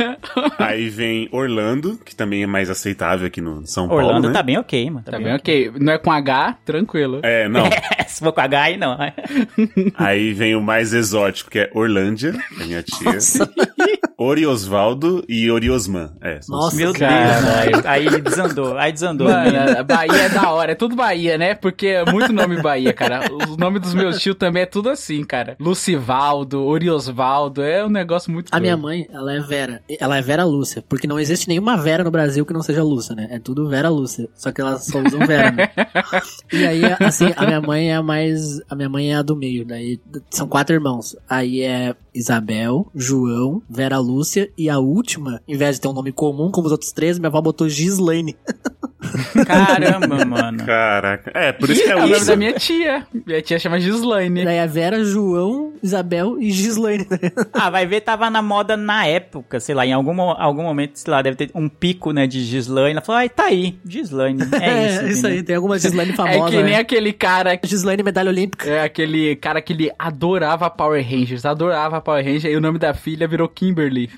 [0.58, 4.04] Aí vem Orlando, que também é mais aceitável aqui no São Paulo.
[4.04, 4.34] Orlando né?
[4.34, 5.04] tá bem ok, mano.
[5.04, 5.72] Tá bem, ok.
[5.80, 7.20] Não é com H, tranquilo.
[7.22, 7.64] É, não.
[8.06, 8.99] Se for com H aí, não.
[9.94, 13.18] Aí vem o mais exótico, que é Orlândia, é minha tia.
[14.22, 16.10] Oriosvaldo e Oriosman.
[16.20, 17.72] É, Nossa, Meu Caralho.
[17.72, 17.86] Deus.
[17.86, 19.28] Aí desandou, aí desandou.
[19.30, 21.54] Mano, Bahia é da hora, é tudo Bahia, né?
[21.54, 23.32] Porque é muito nome Bahia, cara.
[23.32, 25.56] Os nomes dos meus tios também é tudo assim, cara.
[25.58, 28.62] Lucivaldo, Oriosvaldo, é um negócio muito A doido.
[28.62, 29.82] minha mãe, ela é Vera.
[29.98, 30.84] Ela é Vera Lúcia.
[30.86, 33.26] Porque não existe nenhuma Vera no Brasil que não seja Lúcia, né?
[33.30, 34.28] É tudo Vera Lúcia.
[34.34, 35.70] Só que elas só usam Vera, né?
[36.52, 38.60] E aí, assim, a minha mãe é a mais.
[38.68, 39.64] A minha mãe é a do meio.
[39.64, 39.98] Daí
[40.28, 41.16] são quatro irmãos.
[41.28, 44.09] Aí é Isabel, João, Vera Lúcia.
[44.56, 47.28] E a última, em vez de ter um nome comum como os outros três, minha
[47.28, 48.36] avó botou Gislaine.
[49.46, 50.64] Caramba, mano.
[50.64, 51.30] Caraca.
[51.34, 53.06] É, por isso que É é o nome da minha tia.
[53.26, 54.44] Minha tia chama Gislaine.
[54.44, 57.06] Daí a Vera, João, Isabel e Gislaine.
[57.52, 61.10] Ah, vai ver, tava na moda na época, sei lá, em algum, algum momento, sei
[61.10, 62.92] lá, deve ter um pico, né, de Gislaine.
[62.92, 64.40] Ela falou, ai, tá aí, Gislaine.
[64.60, 65.06] É isso.
[65.06, 65.42] isso aí.
[65.42, 66.50] Tem alguma Gislaine É famosa.
[66.50, 66.78] que nem né?
[66.78, 68.68] aquele cara Gislaine medalha olímpica.
[68.68, 72.92] É aquele cara que ele adorava Power Rangers, adorava Power Rangers, e o nome da
[72.94, 74.10] filha virou Kimberly,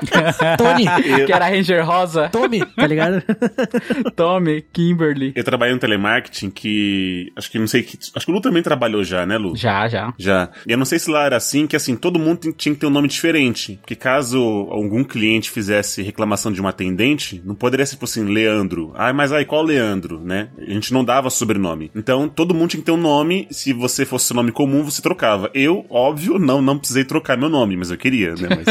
[0.56, 0.84] Tony.
[1.26, 2.28] que era Ranger Rosa.
[2.28, 3.22] Tommy, tá ligado?
[4.16, 5.32] Tommy, Kimberly.
[5.34, 7.32] Eu trabalhei no telemarketing que.
[7.36, 7.98] Acho que não sei que.
[8.14, 9.56] Acho que o Lu também trabalhou já, né, Lu?
[9.56, 10.12] Já, já.
[10.18, 10.50] Já.
[10.66, 12.86] E eu não sei se lá era assim, que assim, todo mundo tinha que ter
[12.86, 13.78] um nome diferente.
[13.80, 14.38] Porque caso
[14.70, 18.92] algum cliente fizesse reclamação de uma atendente, não poderia ser, tipo assim, Leandro.
[18.94, 20.48] Ah, mas aí, qual Leandro, né?
[20.58, 21.90] A gente não dava sobrenome.
[21.94, 23.46] Então, todo mundo tinha que ter um nome.
[23.50, 25.50] Se você fosse seu nome comum, você trocava.
[25.54, 28.48] Eu, óbvio, não, não precisei trocar meu nome, mas eu queria, né?
[28.48, 28.66] Mas...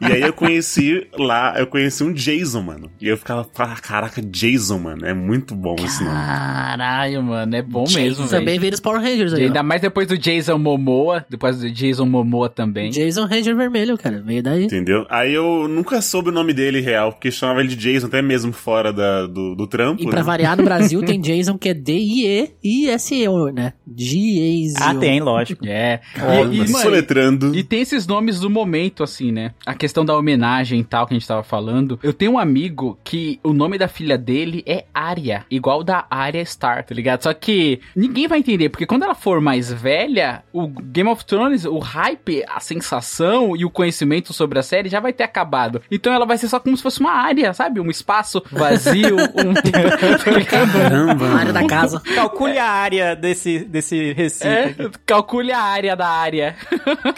[0.10, 0.49] e aí eu conheci
[1.18, 2.90] lá, eu conheci um Jason, mano.
[3.00, 5.06] E eu ficava, ah, caraca, Jason, mano.
[5.06, 6.16] É muito bom esse nome.
[6.16, 9.44] Caralho, mano, é bom mesmo, Também veio dos Power Rangers aí.
[9.44, 9.46] ó.
[9.46, 12.90] Ainda mais depois do Jason Momoa, depois do Jason Momoa também.
[12.90, 14.20] Jason Ranger Vermelho, cara.
[14.20, 14.64] Veio daí.
[14.64, 15.06] Entendeu?
[15.08, 18.52] Aí eu nunca soube o nome dele real, porque chamava ele de Jason, até mesmo
[18.52, 20.02] fora da, do, do trampo.
[20.02, 20.22] E pra né?
[20.22, 23.72] variar, no Brasil tem Jason que é D-I-E-I-S-E, né?
[23.86, 24.78] Jason.
[24.80, 25.66] Ah, tem, lógico.
[25.66, 26.00] É.
[26.14, 27.54] Caramba, E, e, mano, soletrando.
[27.54, 29.52] E tem esses nomes do momento, assim, né?
[29.66, 30.39] A questão da homenagem
[30.70, 31.98] e tal que a gente tava falando.
[32.02, 36.42] Eu tenho um amigo que o nome da filha dele é Arya, igual da Arya
[36.42, 37.22] Stark, tá ligado?
[37.22, 41.64] Só que ninguém vai entender, porque quando ela for mais velha, o Game of Thrones,
[41.64, 45.82] o hype, a sensação e o conhecimento sobre a série já vai ter acabado.
[45.90, 47.80] Então ela vai ser só como se fosse uma área, sabe?
[47.80, 49.54] Um espaço vazio, um.
[50.44, 51.26] Caramba.
[51.26, 52.00] A área da casa.
[52.14, 54.48] Calcule a área desse, desse recinto.
[54.48, 56.56] É, calcule a área da área.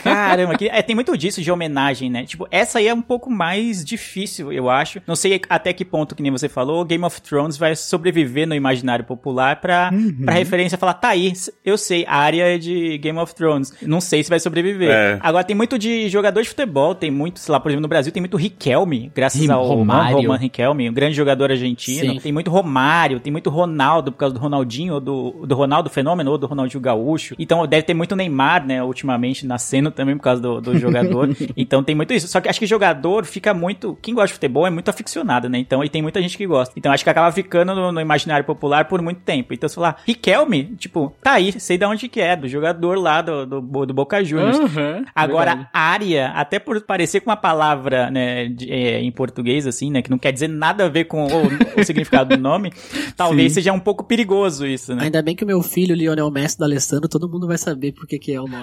[0.03, 2.25] Caramba, que, é, tem muito disso de homenagem, né?
[2.25, 5.03] Tipo, essa aí é um pouco mais difícil, eu acho.
[5.07, 8.55] Não sei até que ponto, que nem você falou, Game of Thrones vai sobreviver no
[8.55, 9.93] imaginário popular pra,
[10.25, 11.31] pra referência falar, tá aí,
[11.63, 13.75] eu sei, a área é de Game of Thrones.
[13.83, 14.91] Não sei se vai sobreviver.
[14.91, 15.19] É.
[15.21, 18.11] Agora, tem muito de jogador de futebol, tem muito, sei lá, por exemplo, no Brasil
[18.11, 20.17] tem muito Riquelme, graças Sim, ao Romário.
[20.17, 22.15] Roman Riquelme, um grande jogador argentino.
[22.15, 22.21] Sim.
[22.21, 26.31] Tem muito Romário, tem muito Ronaldo, por causa do Ronaldinho, ou do, do Ronaldo Fenômeno,
[26.31, 27.35] ou do Ronaldinho Gaúcho.
[27.39, 31.29] Então deve ter muito Neymar, né, ultimamente nascendo também por causa do, do jogador.
[31.55, 32.27] então tem muito isso.
[32.27, 33.96] Só que acho que jogador fica muito.
[34.03, 35.59] Quem gosta de futebol é muito aficionado, né?
[35.59, 36.74] Então, e tem muita gente que gosta.
[36.76, 39.53] Então acho que acaba ficando no, no imaginário popular por muito tempo.
[39.55, 43.20] Então, se falar, Riquelme, tipo, tá aí, sei de onde que é, do jogador lá
[43.22, 44.59] do, do, do Boca Juniors.
[44.59, 45.68] Uhum, Agora, verdade.
[45.72, 50.11] área, até por parecer com uma palavra, né, de- é, em português, assim, né, que
[50.11, 52.72] não quer dizer nada a ver com o, o significado do nome,
[53.16, 55.05] talvez seja um pouco perigoso isso, né?
[55.05, 58.07] Ainda bem que o meu filho, Lionel Messi da Alessandro, todo mundo vai saber por
[58.07, 58.62] que que é o nome.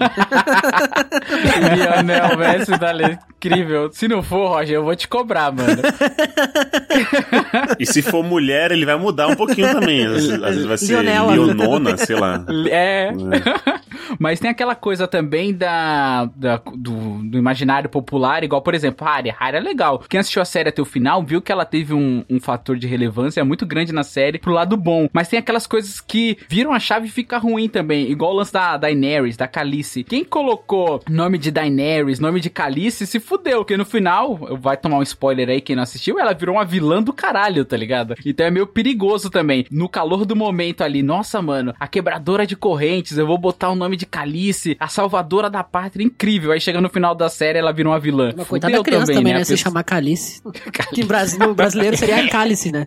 [1.76, 3.18] Lionel Messi da Le...
[3.36, 3.90] Incrível.
[3.92, 5.82] Se não for, Roger, eu vou te cobrar, mano.
[7.78, 10.04] E se for mulher, ele vai mudar um pouquinho também.
[10.06, 11.32] Às, vezes- às vezes vai ser Leonela.
[11.34, 12.44] Leonona, sei lá.
[12.70, 13.10] É.
[14.18, 19.10] Mas tem aquela coisa também da, da- do, do imaginário popular, igual, por exemplo, a
[19.10, 19.36] área.
[19.38, 20.02] A área é legal.
[20.08, 22.86] Quem assistiu a série até o final viu que ela teve um, um fator de
[22.86, 25.08] relevância muito grande na série pro lado bom.
[25.12, 28.10] Mas tem aquelas coisas que viram a chave e fica ruim também.
[28.10, 30.04] Igual o lance da Daenerys, da Calice.
[30.04, 33.58] Quem colocou nome de Daenerys, nome de Calice, se fudeu.
[33.58, 34.09] Porque no final,
[34.60, 37.76] vai tomar um spoiler aí quem não assistiu, ela virou uma vilã do caralho, tá
[37.76, 38.14] ligado?
[38.24, 39.66] Então é meio perigoso também.
[39.70, 43.74] No calor do momento ali, nossa, mano, a quebradora de correntes, eu vou botar o
[43.74, 46.52] nome de Calice, a salvadora da pátria, incrível.
[46.52, 48.32] Aí chega no final da série, ela virou uma vilã.
[48.36, 49.40] Mas coitada da Fudeu criança também, né?
[49.40, 50.40] A Se pessoa- chamar Calice.
[50.94, 51.04] Que
[51.38, 52.86] no brasileiro seria Cálice, né?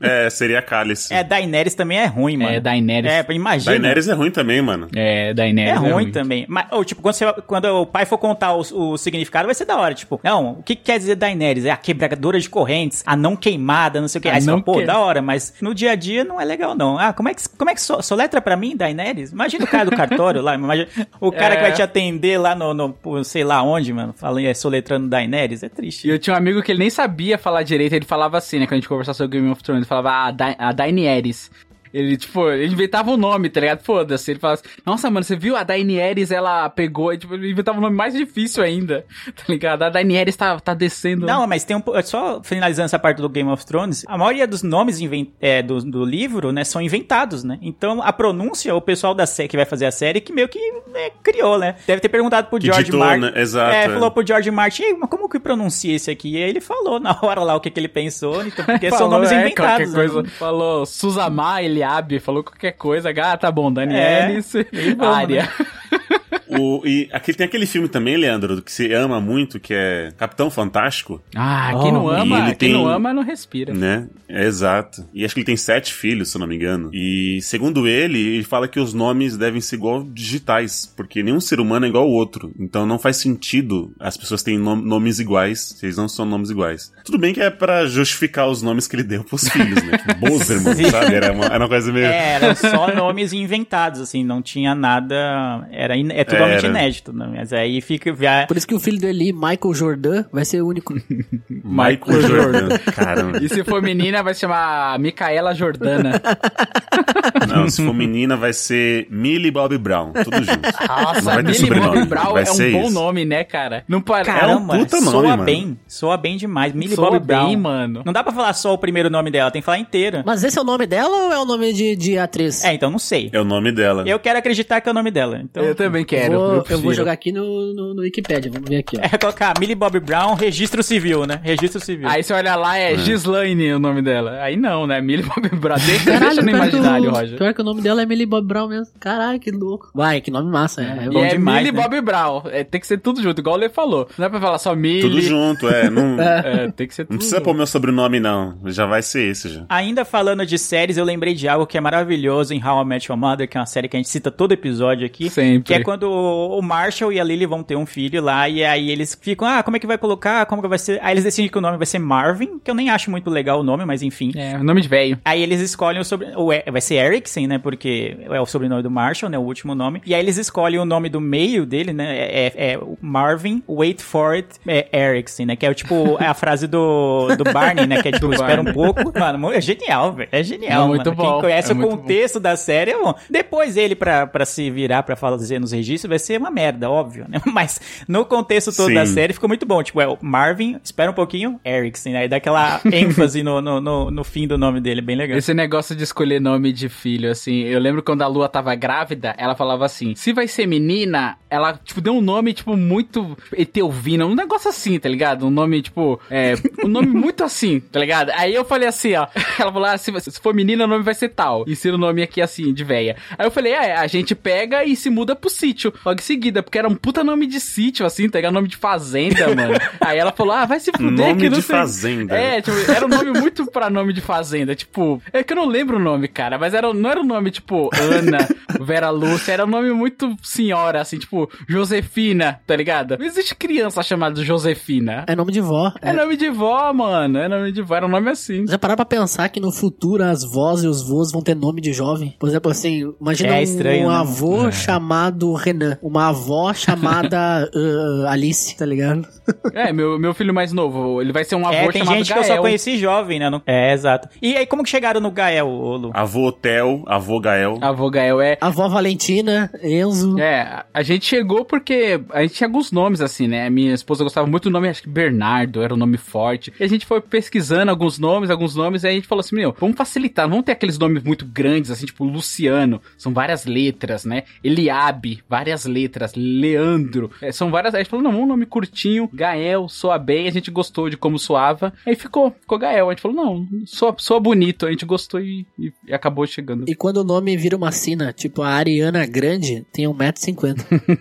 [0.00, 1.12] É, seria Cálice.
[1.12, 2.50] É, Daenerys também é ruim, mano.
[2.50, 3.10] É, Daenerys.
[3.10, 3.70] É, imagina.
[3.72, 4.88] Daenerys é ruim também, mano.
[4.94, 5.80] É, É Daenerys.
[5.80, 6.44] ruim também.
[6.48, 8.60] Mas, ou, tipo, quando, você- quando o pai for contar o,
[8.92, 9.94] o significado, vai ser da hora.
[9.94, 11.64] Tipo, não, o que, que quer dizer Daenerys?
[11.64, 14.28] É a quebradora de correntes, a não queimada, não sei o que.
[14.28, 16.40] A Aí você não fala, pô, que- da hora, mas no dia a dia não
[16.40, 16.98] é legal, não.
[16.98, 19.32] Ah, como é que, como é que so, soletra pra mim, Daenerys?
[19.32, 20.88] Imagina o cara do cartório lá, imagina
[21.20, 21.56] o cara É.
[21.56, 25.62] que vai te atender lá no, no sei lá onde, mano, falando, é, soletrando Daenerys,
[25.62, 26.06] é triste.
[26.06, 28.66] E eu tinha um amigo que ele nem sabia falar direito, ele falava assim, né?
[28.66, 31.50] Quando a gente conversava sobre Game of Thrones, ele falava, ah, da a Daenerys.
[31.96, 33.82] Ele, tipo, ele inventava o nome, tá ligado?
[33.82, 34.30] Foda-se.
[34.32, 35.56] Ele falava assim, nossa, mano, você viu?
[35.56, 39.82] A Daenerys, ela pegou e, tipo, ele inventava um nome mais difícil ainda, tá ligado?
[39.82, 41.24] A Daenerys tá, tá descendo.
[41.26, 44.62] Não, mas tem um só finalizando essa parte do Game of Thrones, a maioria dos
[44.62, 47.58] nomes inven- é, do, do livro, né, são inventados, né?
[47.62, 50.58] Então a pronúncia, o pessoal da série que vai fazer a série que meio que
[50.92, 51.76] né, criou, né?
[51.86, 53.20] Deve ter perguntado pro Que George ditou, Martin.
[53.20, 53.32] né?
[53.36, 53.88] Exato, É, é.
[53.88, 56.32] falou pro George Martin, "Ei, mas como que pronuncia esse aqui?
[56.32, 58.98] E aí ele falou na hora lá o que, que ele pensou, então, porque são
[58.98, 59.92] Falou, nomes é, inventados.
[59.94, 60.04] né?
[60.38, 63.10] Falou Suzama, Eliabe, falou qualquer coisa.
[63.22, 65.48] Ah, tá bom, Daenerys, É, e vamos, Arya.
[66.48, 70.50] O, e aqui tem aquele filme também, Leandro, que você ama muito, que é Capitão
[70.50, 73.74] Fantástico, Ah, quem não Oh, ama, ele quem tem- não ama não respira.
[73.74, 74.08] né?
[74.28, 75.08] É exato.
[75.14, 76.90] E acho que ele tem sete filhos, se eu não me engano.
[76.92, 81.60] E segundo ele, ele fala que os nomes devem ser igual digitais, porque nenhum ser
[81.60, 82.52] humano é igual ao outro.
[82.58, 86.50] Então não faz sentido as pessoas terem nom- nomes iguais, se eles não são nomes
[86.50, 86.92] iguais.
[87.04, 89.98] Tudo bem que é pra justificar os nomes que ele deu pros filhos, né?
[90.44, 90.90] Sim.
[90.90, 91.14] sabe?
[91.14, 92.06] Era uma, era uma coisa meio...
[92.06, 95.66] É, eram só nomes inventados, assim, não tinha nada.
[95.70, 96.68] Era in- é totalmente Era.
[96.68, 97.28] inédito, né?
[97.36, 98.14] Mas aí fica.
[98.14, 100.94] já- Por isso que o filho do Eli, Michael Jordan, vai ser o único.
[101.50, 102.68] Michael Jordan.
[102.94, 103.38] Caramba.
[103.42, 106.20] E se for menina, vai se chamar Micaela Jordana.
[107.48, 110.12] Não, se for menina, vai ser Millie Bobby Brown.
[110.12, 110.60] Tudo junto.
[110.88, 112.94] Nossa, Millie Bobby Brown vai é um bom isso.
[112.94, 113.84] nome, né, cara?
[113.88, 114.30] Não parece.
[114.30, 115.44] Caramba, puta nome, soa mano.
[115.44, 115.78] bem.
[115.86, 116.72] Soa bem demais.
[116.72, 117.46] Millie Soa Bobby Brown.
[117.46, 118.02] bem, mano.
[118.04, 120.22] Não dá pra falar só o primeiro nome dela, tem que falar inteira.
[120.26, 122.64] Mas esse é o nome dela ou é o nome de, de atriz?
[122.64, 123.30] É, então não sei.
[123.32, 124.04] É o nome dela.
[124.06, 125.40] Eu quero acreditar que é o nome dela.
[125.42, 126.25] Então, Eu também quero.
[126.30, 129.00] Vou, eu, vou jogar aqui no, no, no Wikipedia, vamos ver aqui, ó.
[129.02, 131.40] É colocar Millie Bobby Brown, registro civil, né?
[131.42, 132.08] Registro civil.
[132.08, 134.40] Aí você olha lá, é Gislaine o nome dela.
[134.42, 135.00] Aí não, né?
[135.00, 135.76] Millie Bobby Brown.
[135.84, 137.38] Deixa, Caralho, no pior que o- imaginário, Roger.
[137.38, 138.94] Pior que o nome dela é Millie Bob Brown mesmo.
[138.98, 139.90] Caralho, que louco.
[139.94, 140.82] Vai, que nome massa.
[140.82, 141.82] É, é E bom é demais, Millie né?
[141.82, 142.42] Bobby Brown.
[142.50, 144.08] É, tem que ser tudo junto, igual o Lê falou.
[144.18, 145.02] Não é pra falar só Millie.
[145.02, 145.88] Tudo junto, é.
[145.90, 147.44] Não, É, tem que ser tudo não precisa junto.
[147.44, 148.56] pôr meu sobrenome, não.
[148.66, 149.64] Já vai ser esse já.
[149.68, 153.10] Ainda falando de séries, eu lembrei de algo que é maravilhoso em How I Met
[153.10, 155.28] Your Mother, que é uma série que a gente cita todo episódio aqui.
[155.30, 155.62] Sempre.
[155.64, 158.90] Que é quando o Marshall e a Lily vão ter um filho lá, e aí
[158.90, 160.44] eles ficam, ah, como é que vai colocar?
[160.46, 160.98] Como que vai ser?
[161.02, 163.60] Aí eles decidem que o nome vai ser Marvin, que eu nem acho muito legal
[163.60, 164.32] o nome, mas enfim.
[164.36, 165.18] É, nome de velho.
[165.24, 166.28] Aí eles escolhem o sobre...
[166.36, 167.58] o E- vai ser Eriksen, né?
[167.58, 169.38] Porque é o sobrenome do Marshall, né?
[169.38, 170.00] O último nome.
[170.06, 172.16] E aí eles escolhem o nome do meio dele, né?
[172.16, 175.56] É, é- é o Marvin, wait for it, é Eriksen, né?
[175.56, 178.02] Que é o tipo é a frase do, do Barney, né?
[178.02, 179.12] Que é tipo, espera um pouco.
[179.18, 180.28] Mano, é genial, velho.
[180.32, 181.16] É genial, Não, muito mano.
[181.16, 181.32] bom.
[181.32, 183.14] Quem conhece É o contexto da série é bom.
[183.30, 187.26] Depois ele, pra, pra se virar pra fazer nos registros, vai ser uma merda, óbvio,
[187.28, 187.40] né?
[187.46, 188.94] Mas no contexto todo Sim.
[188.94, 189.82] da série ficou muito bom.
[189.82, 192.20] Tipo, é o Marvin, espera um pouquinho, Eriksen, né?
[192.20, 195.38] Aí dá aquela ênfase no, no, no, no fim do nome dele, bem legal.
[195.38, 199.34] Esse negócio de escolher nome de filho, assim, eu lembro quando a Lua tava grávida,
[199.38, 204.26] ela falava assim: se vai ser menina, ela, tipo, deu um nome, tipo, muito Etelvina,
[204.26, 205.46] um negócio assim, tá ligado?
[205.46, 206.54] Um nome, tipo, é,
[206.84, 208.30] um nome muito assim, tá ligado?
[208.30, 209.26] Aí eu falei assim, ó,
[209.58, 211.64] ela falou: ah, se, se for menina, o nome vai ser tal.
[211.68, 213.16] Ensina o nome aqui assim, de véia.
[213.36, 216.62] Aí eu falei: é, a gente pega e se muda pro sítio, logo em seguida,
[216.62, 218.54] porque era um puta nome de sítio, assim, tá ligado?
[218.54, 219.74] Nome de fazenda, mano.
[220.00, 221.76] Aí ela falou: ah, vai se fuder, Nome que não de sei.
[221.76, 222.34] fazenda.
[222.36, 224.74] É, tipo, era um nome muito pra nome de fazenda.
[224.74, 227.50] Tipo, é que eu não lembro o nome, cara, mas era, não era um nome
[227.50, 228.38] tipo Ana,
[228.84, 233.16] Vera Lúcia, era um nome muito senhora, assim, tipo Josefina, tá ligado?
[233.18, 235.24] Não existe criança chamada Josefina.
[235.26, 235.92] É nome de vó.
[236.02, 237.38] É nome de vó, mano.
[237.38, 238.66] É nome de vó, era um nome assim.
[238.66, 241.80] Já pararam pra pensar que no futuro as vós e os vôs vão ter nome
[241.80, 242.34] de jovem?
[242.38, 244.14] Por exemplo, assim, imagina É um, estranho, né?
[244.14, 249.26] avô chamado Renan, uma avó chamada uh, Alice, tá ligado?
[249.72, 252.28] É, meu, meu filho mais novo, ele vai ser um avô É, tem chamado gente
[252.28, 252.42] Gael.
[252.44, 253.48] que eu só conheci jovem, né?
[253.50, 254.28] Não- É, exato.
[254.42, 256.10] E aí, como que chegaram no Gael, Lu?
[256.14, 257.78] Avô Tel, avô Gael.
[257.80, 258.58] Avô Gael é...
[258.60, 260.38] Avó Valentina, Enzo.
[260.38, 263.70] É, a gente chegou porque a gente tinha alguns nomes assim, né?
[263.70, 266.72] Minha esposa gostava muito do nome, acho que Bernardo era um nome forte.
[266.78, 269.56] E a gente foi pesquisando alguns nomes, alguns nomes, e aí a gente falou assim:
[269.56, 273.66] meu, vamos facilitar, não vamos ter aqueles nomes muito grandes, assim, tipo Luciano, são várias
[273.66, 274.44] letras, né?
[274.64, 277.94] Eliabe, várias letras, Leandro, é, são várias.
[277.94, 281.16] Aí a gente falou: não, um nome curtinho, Gael, soa bem, a gente gostou de
[281.16, 281.92] como soava.
[282.06, 283.08] Aí ficou, ficou Gael.
[283.08, 286.84] A gente falou: não, soa, soa bonito, a gente gostou e, e- e acabou chegando.
[286.88, 290.76] E quando o nome vira uma sina, tipo a Ariana Grande, tem 1,50m.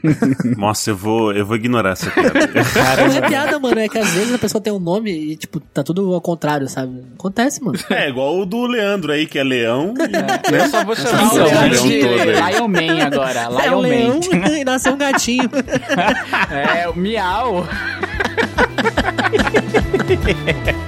[0.58, 3.08] Nossa, eu vou, eu vou ignorar essa piada.
[3.08, 5.60] Não é piada, mano, é que às vezes a pessoa tem um nome e, tipo,
[5.60, 7.02] tá tudo ao contrário, sabe?
[7.14, 7.78] Acontece, mano.
[7.90, 9.94] é igual o do Leandro aí, que é leão.
[9.98, 12.02] e- Eu só vou chamar o é Leandro de.
[12.02, 13.40] Lion Man agora.
[13.64, 14.35] É Lion leão Man.
[14.44, 15.50] E nasceu um gatinho.
[16.52, 17.68] É, o Miau.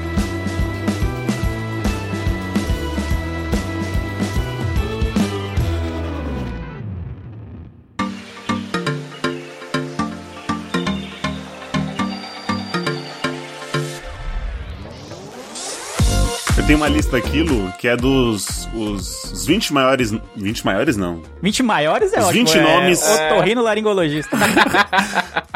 [16.67, 20.13] tenho uma lista aqui, Lu, que é dos os, os 20 maiores.
[20.35, 21.21] 20 maiores, não.
[21.41, 22.45] 20 maiores é Os ótimo.
[22.45, 24.35] 20 é nomes- Otorrino laringologista.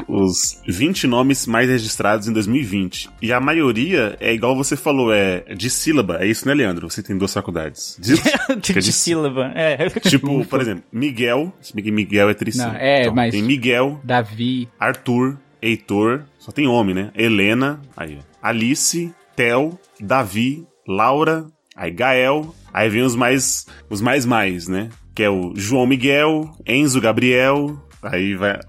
[0.07, 3.09] Os 20 nomes mais registrados em 2020.
[3.22, 6.18] E a maioria é igual você falou, é de sílaba.
[6.22, 6.89] É isso, né, Leandro?
[6.89, 7.95] Você tem duas faculdades.
[7.99, 9.51] De, de, é de sílaba.
[9.55, 9.88] É.
[10.01, 11.53] Tipo, por exemplo, Miguel.
[11.62, 12.74] Se bem que Miguel é tricílaba.
[12.74, 14.68] Não, é, Então, mas- Tem Miguel, Davi.
[14.80, 17.12] Arthur, Heitor, só tem homem, né?
[17.16, 24.67] Helena, aí, Alice, Tel, Davi, Laura, aí Gael, aí vem os mais, os mais mais,
[24.67, 24.89] né?
[25.13, 28.60] Que é o João Miguel, Enzo Gabriel, Aí vai.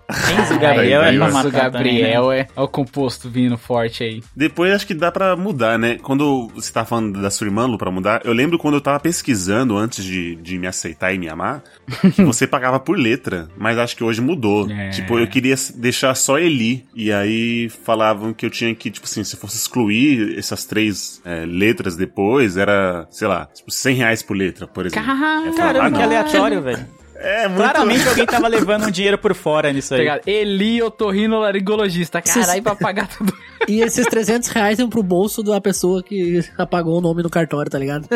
[0.41, 2.39] Enzo Gabriel Aí é vai- pra Enzo matar também, Gabriel né?
[2.41, 4.22] é, é o composto vindo forte aí.
[4.37, 5.99] Depois acho que dá pra mudar, né?
[6.03, 9.01] Quando você tá falando da sua irmã, Lu, pra mudar, eu lembro quando eu tava
[9.01, 11.62] pesquisando antes de, de me aceitar e me amar,
[12.14, 14.70] que você pagava por letra, mas acho que hoje mudou.
[14.70, 14.91] É.
[14.91, 19.24] Tipo, eu queria deixar só Eli, e aí falavam que eu tinha que, tipo assim,
[19.24, 24.37] se fosse excluir essas três é, letras depois, era, sei lá, tipo, 100 reais por
[24.37, 25.07] letra, por exemplo.
[25.07, 26.87] Caramba, falava, ah, que aleatório, velho.
[27.22, 27.60] É, muito...
[27.62, 30.00] Claramente alguém tava levando um dinheiro por fora nisso Tá aí.
[30.00, 30.22] ligado?
[30.26, 32.20] Eli Otorrinolaringologista.
[32.20, 33.32] Caralho, pra pagar tudo.
[33.68, 37.70] E esses 300 reais iam pro bolso da pessoa que apagou o nome no cartório,
[37.70, 38.08] tá ligado?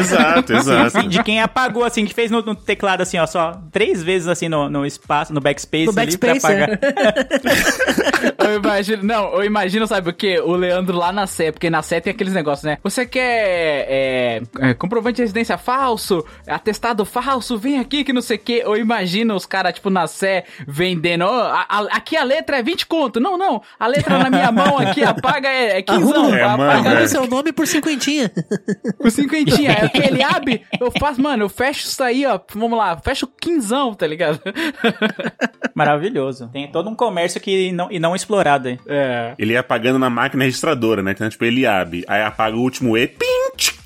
[0.00, 0.98] Exato, exato.
[0.98, 4.26] Assim, de quem apagou, assim, que fez no, no teclado, assim, ó, só três vezes,
[4.26, 6.78] assim, no, no espaço, no backspace, No ali backspace, pra apagar.
[8.38, 10.40] Eu imagino, não, eu imagino, sabe o quê?
[10.40, 12.78] O Leandro lá na Sé, porque na Sé tem aqueles negócios, né?
[12.82, 18.36] Você quer é, é, comprovante de residência falso, atestado falso, vem aqui que não sei
[18.36, 18.62] o quê.
[18.64, 22.62] Eu imagino os caras, tipo, na Sé vendendo, ó, a- a- aqui a letra é
[22.62, 23.20] 20 conto.
[23.20, 26.42] Não, não, a letra na minha mão aqui, a paga é, é 15 Arruma, É,
[26.42, 27.02] apaga é.
[27.04, 28.30] o seu nome por cinquentinha.
[28.98, 29.72] com cinquentinha.
[29.72, 33.92] É aquele abre, eu faço, mano, eu fecho isso aí, ó, vamos lá, fecho quinzão,
[33.94, 34.40] tá ligado?
[35.74, 36.48] Maravilhoso.
[36.52, 38.78] Tem todo um comércio que não, e não explorado aí.
[38.86, 39.34] É.
[39.38, 41.12] Ele ia apagando na máquina registradora, né?
[41.12, 43.26] Então, tipo, ele abre, aí apaga o último E, pim,
[43.56, 43.81] tchic,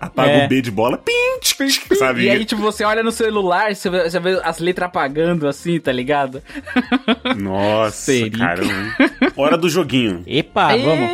[0.00, 0.46] apaga É.
[0.46, 1.00] o B de bola,
[1.40, 2.24] tchic, sabe?
[2.24, 5.78] E aí, tipo, você olha no celular, você vê, você vê as letras apagando assim,
[5.80, 6.42] tá ligado?
[7.36, 8.38] Nossa, Seria.
[8.38, 8.94] caramba.
[9.36, 10.22] Hora do joguinho.
[10.26, 11.10] Epa, vamos.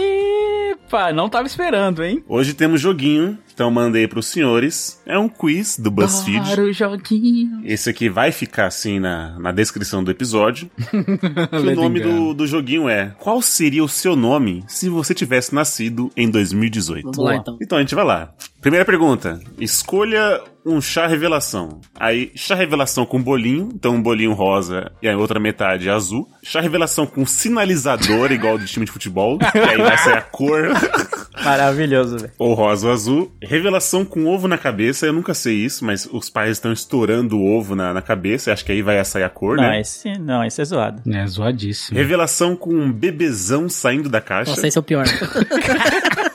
[0.94, 2.22] Epa, não tava esperando, hein?
[2.28, 5.02] Hoje temos joguinho, então mandei pros senhores.
[5.04, 6.50] É um quiz do BuzzFeed.
[6.52, 7.62] Para o joguinho.
[7.64, 10.70] Esse aqui vai ficar assim na, na descrição do episódio.
[11.50, 15.52] que o nome do, do joguinho é Qual seria o seu nome se você tivesse
[15.52, 17.04] nascido em 2018?
[17.04, 17.58] Vamos lá então.
[17.60, 18.32] Então a gente vai lá.
[18.60, 19.40] Primeira pergunta.
[19.58, 21.80] Escolha um chá revelação.
[21.98, 26.26] Aí, chá revelação com bolinho, então um bolinho rosa e a outra metade azul.
[26.42, 30.68] Chá revelação com sinalizador, igual do time de futebol, que aí vai ser a cor
[31.44, 32.32] Maravilhoso, velho.
[32.38, 33.32] ou rosa ou azul.
[33.42, 37.44] Revelação com ovo na cabeça, eu nunca sei isso, mas os pais estão estourando o
[37.56, 39.80] ovo na, na cabeça, acho que aí vai sair a cor, Não, né?
[39.80, 41.02] esse, não, esse é zoado.
[41.12, 41.98] É zoadíssimo.
[41.98, 44.52] Revelação com um bebezão saindo da caixa.
[44.52, 45.04] Nossa, esse é o pior.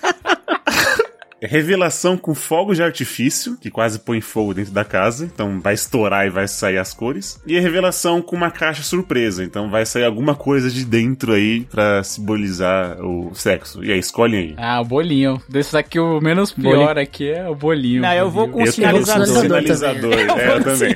[1.42, 6.26] Revelação com fogos de artifício, que quase põe fogo dentro da casa, então vai estourar
[6.26, 7.42] e vai sair as cores.
[7.46, 11.62] E a revelação com uma caixa surpresa, então vai sair alguma coisa de dentro aí
[11.72, 13.84] pra simbolizar o sexo.
[13.84, 14.56] E aí, escolhem aí.
[14.58, 15.42] Ah, o bolinho.
[15.48, 17.00] Desse daqui, o menos pior Bolinho.
[17.00, 18.02] aqui é o bolinho.
[18.02, 19.26] Não, eu vou com o eu sinalizador.
[19.28, 20.16] sinalizador.
[20.16, 20.40] também.
[20.40, 20.96] É, eu também.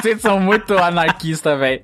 [0.00, 1.82] Vocês são muito anarquistas, velho.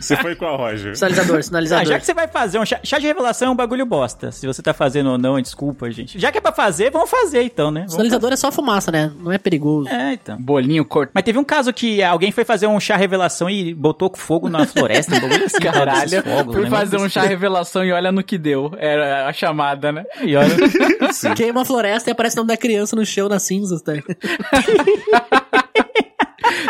[0.00, 0.96] Você- foi qual, Roger?
[0.96, 1.86] Sinalizador, Ah, sinalizador.
[1.86, 4.30] já que você vai fazer um chá, chá de revelação é um bagulho bosta.
[4.32, 6.18] Se você tá fazendo ou não, desculpa, gente.
[6.18, 7.80] Já que é pra fazer, vamos fazer então, né?
[7.80, 9.10] Vamos Sinalizador é só fumaça, né?
[9.20, 9.88] Não é perigoso.
[9.88, 10.00] fazer.
[10.02, 10.36] É, então.
[10.40, 11.12] Bolinho cortado.
[11.14, 14.66] Mas teve um caso que alguém foi fazer um chá revelação e botou fogo na
[14.66, 15.58] floresta, um bagulho assim.
[15.58, 16.70] Caralho, fogos, fui né?
[16.70, 18.72] fazer um chá revelação e olha no que deu.
[18.78, 20.04] Era a chamada, né?
[20.22, 20.54] E olha,
[21.36, 23.92] Queima a floresta e aparece o nome da criança no chão nas cinzas, tá?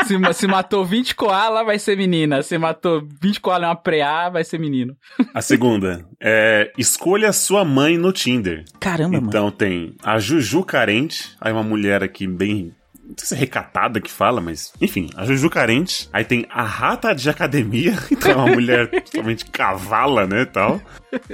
[0.06, 2.42] Se, se matou 20 koala, vai ser menina.
[2.42, 4.96] Se matou 20 koala em uma preá, vai ser menino.
[5.34, 8.64] A segunda é escolha sua mãe no Tinder.
[8.80, 9.28] caramba, mano.
[9.28, 12.72] Então tem a Juju carente, aí uma mulher aqui bem.
[13.08, 14.72] Não sei se é recatada que fala, mas.
[14.80, 16.08] Enfim, a Juju carente.
[16.12, 20.44] Aí tem a rata de academia, então é uma mulher totalmente cavala, né?
[20.44, 20.80] Tal.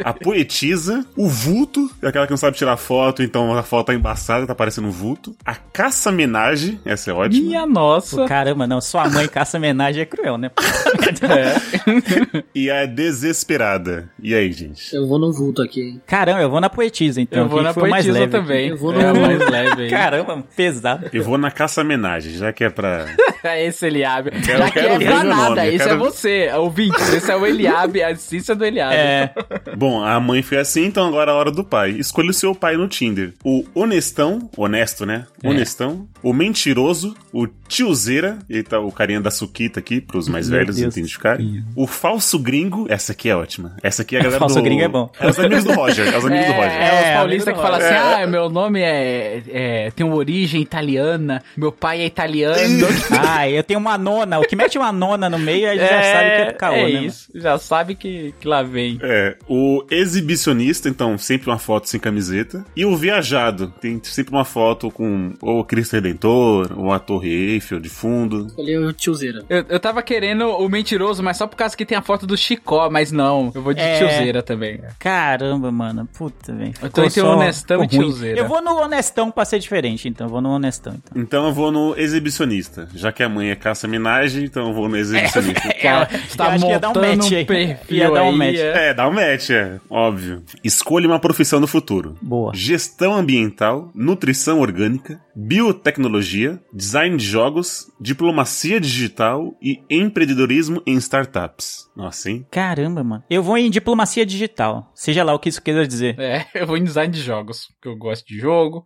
[0.05, 3.95] A poetisa, o vulto, é aquela que não sabe tirar foto, então a foto tá
[3.95, 5.35] embaçada, tá parecendo um vulto.
[5.45, 7.43] A caça-menagem, essa é ótima.
[7.45, 8.19] Minha nossa.
[8.19, 8.81] Pô, caramba, não.
[8.81, 10.51] Sua mãe caça homenagem é cruel, né?
[12.55, 14.11] E a desesperada.
[14.23, 14.95] E aí, gente?
[14.95, 16.01] Eu vou no vulto aqui.
[16.07, 17.43] Caramba, eu vou na poetisa, então.
[17.43, 18.33] Eu vou na foi o mais poetisa leve.
[18.33, 18.69] também.
[18.69, 19.91] Eu vou É a no- mais leve aí.
[19.91, 21.09] Caramba, pesado.
[21.13, 23.07] Eu vou na caça-menagem, já que é pra.
[23.45, 24.31] É esse Eliabe.
[24.31, 26.97] Quero- Já que é pra nada, nome, esse quero- é você, ouvinte.
[27.15, 28.95] Esse é o Eliabe, a essência do Eliabe.
[28.95, 29.35] É.
[29.77, 31.91] Bom, a mãe foi assim, então agora é a hora do pai.
[31.91, 33.35] Escolha o seu pai no Tinder.
[33.45, 35.27] O honestão, honesto, né?
[35.43, 35.49] É.
[35.51, 36.09] Honestão.
[36.23, 40.95] O mentiroso, o tiozeira, eita, o carinha da suquita aqui, pros mais Meu velhos Deus.
[40.97, 41.63] identificarem.
[41.77, 43.77] O falso gringo, essa aqui é ótima.
[43.83, 44.63] Essa aqui é a galera Falso do...
[44.63, 45.11] gringo é bom.
[45.21, 46.73] É os amigos do Roger, é os amigos do Roger.
[46.73, 50.17] É, É, os paulistas amigo que falam assim: ah, meu nome é, é- tem uma
[50.17, 52.55] origem italiana, meu pai é italiano.
[53.27, 54.39] Ah, eu tenho uma nona.
[54.39, 56.93] O que mete uma nona no meio, aí já sabe que é do caô, é
[56.93, 57.03] né?
[57.05, 58.99] isso, já sabe que, que lá vem.
[59.03, 62.65] É, o exibicionista, então, sempre uma foto sem camiseta.
[62.77, 67.31] E o viajado, tem sempre uma foto com ou o Cristo Redentor, ou a Torre
[67.55, 68.47] Eiffel de fundo.
[68.47, 69.45] Escolhi o tiozeira.
[69.49, 72.37] Eu, eu tava querendo o mentiroso, mas só por causa que tem a foto do
[72.37, 73.99] Chicó, mas não, eu vou de É.
[73.99, 74.81] tiozeira também.
[74.99, 76.09] Caramba, mano.
[76.17, 76.73] Puta, velho.
[76.83, 78.39] Eu tô entre o honestão e tiozeira.
[78.41, 80.29] Eu vou no honestão pra ser diferente, então.
[80.29, 81.23] Vou no honestão, então.
[81.23, 82.89] Então Então eu vou no exibicionista.
[82.95, 85.61] Já que a mãe é caça minagem, então eu vou no exibicionista.
[85.85, 88.37] Eu você tá que ia dar um montando match um perfil Ia dar um aí,
[88.39, 88.57] match.
[88.57, 88.89] é.
[88.89, 89.79] É, dá um match, é.
[89.91, 90.43] Óbvio.
[90.63, 92.17] Escolha uma profissão do futuro.
[92.23, 92.53] Boa.
[92.55, 101.85] Gestão ambiental, nutrição orgânica, biotecnologia, design de jogos, diplomacia digital e empreendedorismo em startups.
[101.95, 102.47] Nossa, hein?
[102.51, 103.23] Caramba, mano.
[103.29, 104.91] Eu vou em diplomacia digital.
[104.95, 106.19] Seja lá o que isso queira dizer.
[106.19, 108.85] É, eu vou em design de jogos, porque eu gosto de jogo.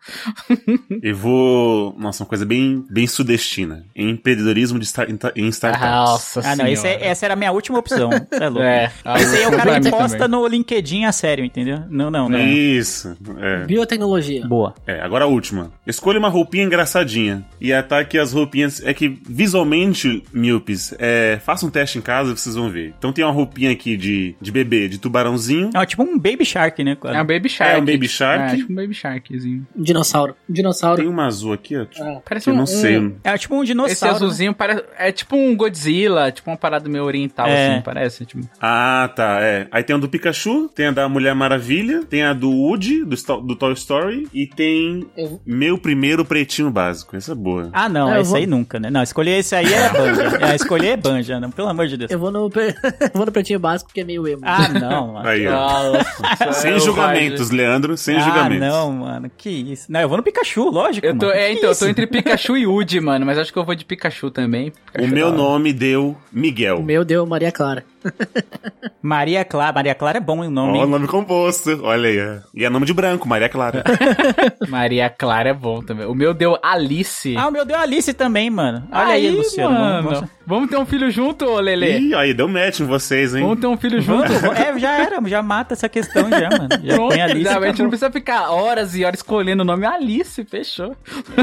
[1.02, 1.94] Eu vou.
[1.98, 3.84] Nossa, uma coisa bem, bem sudestina.
[3.94, 5.88] Empreendedorismo de star- em startups.
[5.88, 7.04] Nossa Ah, não, esse é- senhora.
[7.10, 8.10] essa era a minha última opção.
[8.30, 8.62] É louco.
[8.62, 8.90] É.
[9.18, 10.40] Esse aí é o cara que posta também.
[10.40, 11.80] no LinkedIn a sério, entendeu?
[11.90, 12.38] Não, não, não.
[12.40, 13.16] Isso.
[13.38, 13.64] É.
[13.66, 14.46] Biotecnologia.
[14.46, 14.74] Boa.
[14.86, 15.70] É, agora a última.
[15.86, 17.44] Escolha uma roupinha engraçadinha.
[17.60, 18.82] E ataque as roupinhas.
[18.84, 22.94] É que visualmente, míopes, é, faça um teste em casa vocês vão ver.
[22.98, 25.70] Então tem uma roupinha aqui de, de bebê, de tubarãozinho.
[25.74, 26.94] É tipo um Baby Shark, né?
[26.96, 27.16] quase?
[27.16, 27.72] É um Baby Shark.
[27.74, 28.54] É um Baby Shark.
[28.54, 29.66] É, tipo um Baby Sharkzinho.
[29.76, 30.36] Um dinossauro.
[30.48, 31.00] Um dinossauro.
[31.02, 31.86] Tem uma azul aqui, ó.
[32.00, 32.20] Ah.
[32.28, 32.98] Parece eu um, não sei.
[32.98, 34.12] um- É tipo um Esse dinossauro.
[34.14, 34.16] né?
[34.16, 37.72] azulzinho parece, é tipo um Godzilla, tipo uma parada meio oriental, É.
[37.74, 38.26] assim, parece.
[38.26, 38.46] Tipo.
[38.60, 39.66] Ah, tá, é.
[39.70, 43.16] Aí tem a do Pikachu, tem a da Mulher Maravilha, tem a do Woody, do,
[43.42, 47.16] do Toy Story, e tem Eu- meu primeiro pretinho básico.
[47.16, 47.70] Essa é boa.
[47.72, 48.90] Ah, não, Ah, eu esse vou- aí nunca, né?
[48.90, 50.38] Não, escolher esse aí é banja.
[50.52, 52.10] é, escolher é banja, não, pelo amor de Deus.
[52.10, 52.48] Eu vou no,
[53.14, 54.42] vou no pretinho básico porque é meio emo.
[54.44, 55.28] Ah, não, mano.
[55.28, 56.52] Aí, ó.
[56.52, 58.68] Sem eu- julgamentos, Leandro, sem ah, julgamentos.
[58.68, 59.90] não, mano, que isso.
[59.90, 61.38] Não, eu vou no Pikachu, lógico, Eu tô, mano.
[61.38, 63.84] é, então, eu tô entre Pikachu e Woody, mano, mas acho que eu vou de
[63.84, 64.72] Pikachu também.
[64.92, 66.78] Pikachu O meu nome deu Miguel.
[66.78, 67.84] O meu deu Maria Clara.
[69.02, 69.72] Maria Clara.
[69.72, 70.78] Maria Clara é bom o nome.
[70.78, 70.90] Ó, o hein?
[70.90, 71.80] nome composto.
[71.82, 72.18] Olha aí.
[72.18, 72.40] é.
[72.54, 73.82] E é nome de branco, Maria Clara.
[74.68, 76.06] Maria Clara é bom também.
[76.06, 77.34] O meu deu Alice.
[77.36, 78.86] Ah, o meu deu Alice também, mano.
[78.92, 79.72] Olha aí, Luciano.
[79.74, 80.02] mano.
[80.02, 81.98] Vamos, vamos- Vamos ter um filho junto, ô Lele?
[81.98, 83.42] Ih, aí deu match em vocês, hein?
[83.42, 84.32] Vamos ter um filho junto?
[84.32, 86.68] É, já era, já mata essa questão já, mano.
[86.82, 87.44] Já Pronto, põe Alice.
[87.44, 90.96] já, a gente não precisa ficar horas e horas escolhendo o nome Alice, fechou.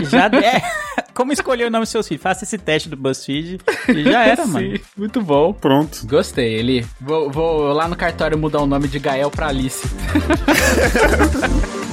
[0.10, 0.60] Já é.
[1.16, 2.22] Como escolher o nome dos seus filhos?
[2.22, 4.76] Faça esse teste do BuzzFeed e já era, mano.
[4.78, 5.53] Sim, muito bom.
[5.53, 6.05] Pronto.
[6.05, 6.86] Gostei, Eli.
[6.99, 9.88] Vou, vou lá no cartório mudar o nome de Gael pra Alice.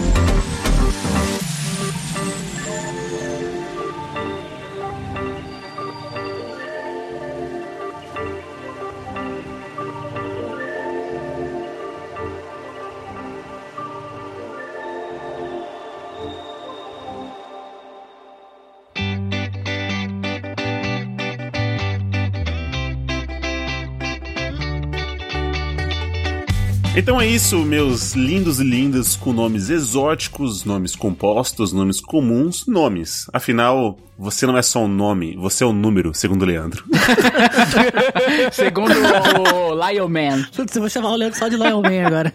[26.95, 33.31] Então é isso, meus lindos e lindas com nomes exóticos, nomes compostos, nomes comuns, nomes.
[33.33, 36.85] Afinal, você não é só um nome, você é um número, segundo o Leandro.
[38.53, 40.45] Segundo o Lion Man.
[40.55, 42.33] Putz, eu vou chamar o Leandro só de Lion Man agora.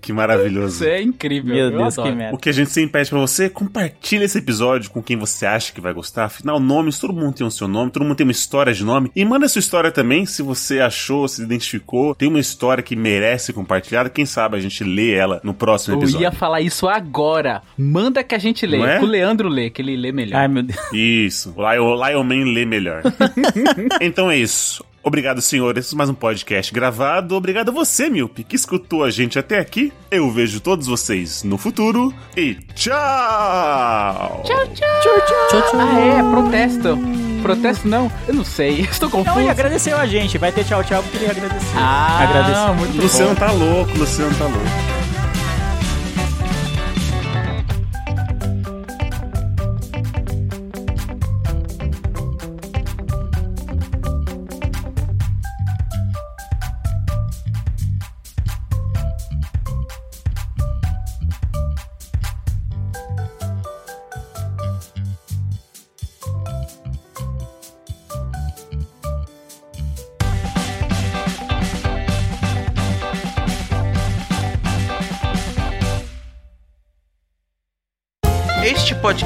[0.00, 0.76] que maravilhoso.
[0.76, 1.54] Isso é incrível.
[1.54, 2.34] Meu eu Deus, que merda.
[2.34, 5.72] O que a gente sempre pede pra você, compartilha esse episódio com quem você acha
[5.72, 6.26] que vai gostar.
[6.26, 9.10] Afinal, nomes, todo mundo tem o seu nome, todo mundo tem uma história de nome.
[9.16, 13.52] E manda sua história também, se você achou, se identificou, tem uma história que merece
[13.52, 14.10] compartilhada.
[14.10, 16.22] Quem sabe a gente lê ela no próximo Eu episódio.
[16.24, 17.62] ia falar isso agora.
[17.78, 18.78] Manda que a gente lê.
[18.80, 19.00] É?
[19.00, 20.38] O Leandro lê, que ele lê melhor.
[20.38, 20.78] Ai, meu Deus.
[20.92, 23.02] Isso, o Lion, o Lion Man lê melhor.
[24.00, 24.84] então é isso.
[25.06, 25.92] Obrigado, senhores.
[25.92, 27.34] Mais um podcast gravado.
[27.36, 29.92] Obrigado a você, Milpe, que escutou a gente até aqui.
[30.10, 34.42] Eu vejo todos vocês no futuro e tchau!
[34.44, 35.78] Tchau, tchau.
[35.78, 36.98] Ah, é, protesto.
[37.42, 38.10] Protesto não?
[38.26, 38.80] Eu não sei.
[38.90, 39.40] Estou Não, confuso.
[39.40, 40.38] ele agradeceu a gente.
[40.38, 41.68] Vai ter tchau, tchau, porque ele agradeceu.
[41.78, 42.74] Ah, agradeceu.
[42.74, 43.34] muito Luciano bom.
[43.34, 44.93] tá louco, Luciano tá louco.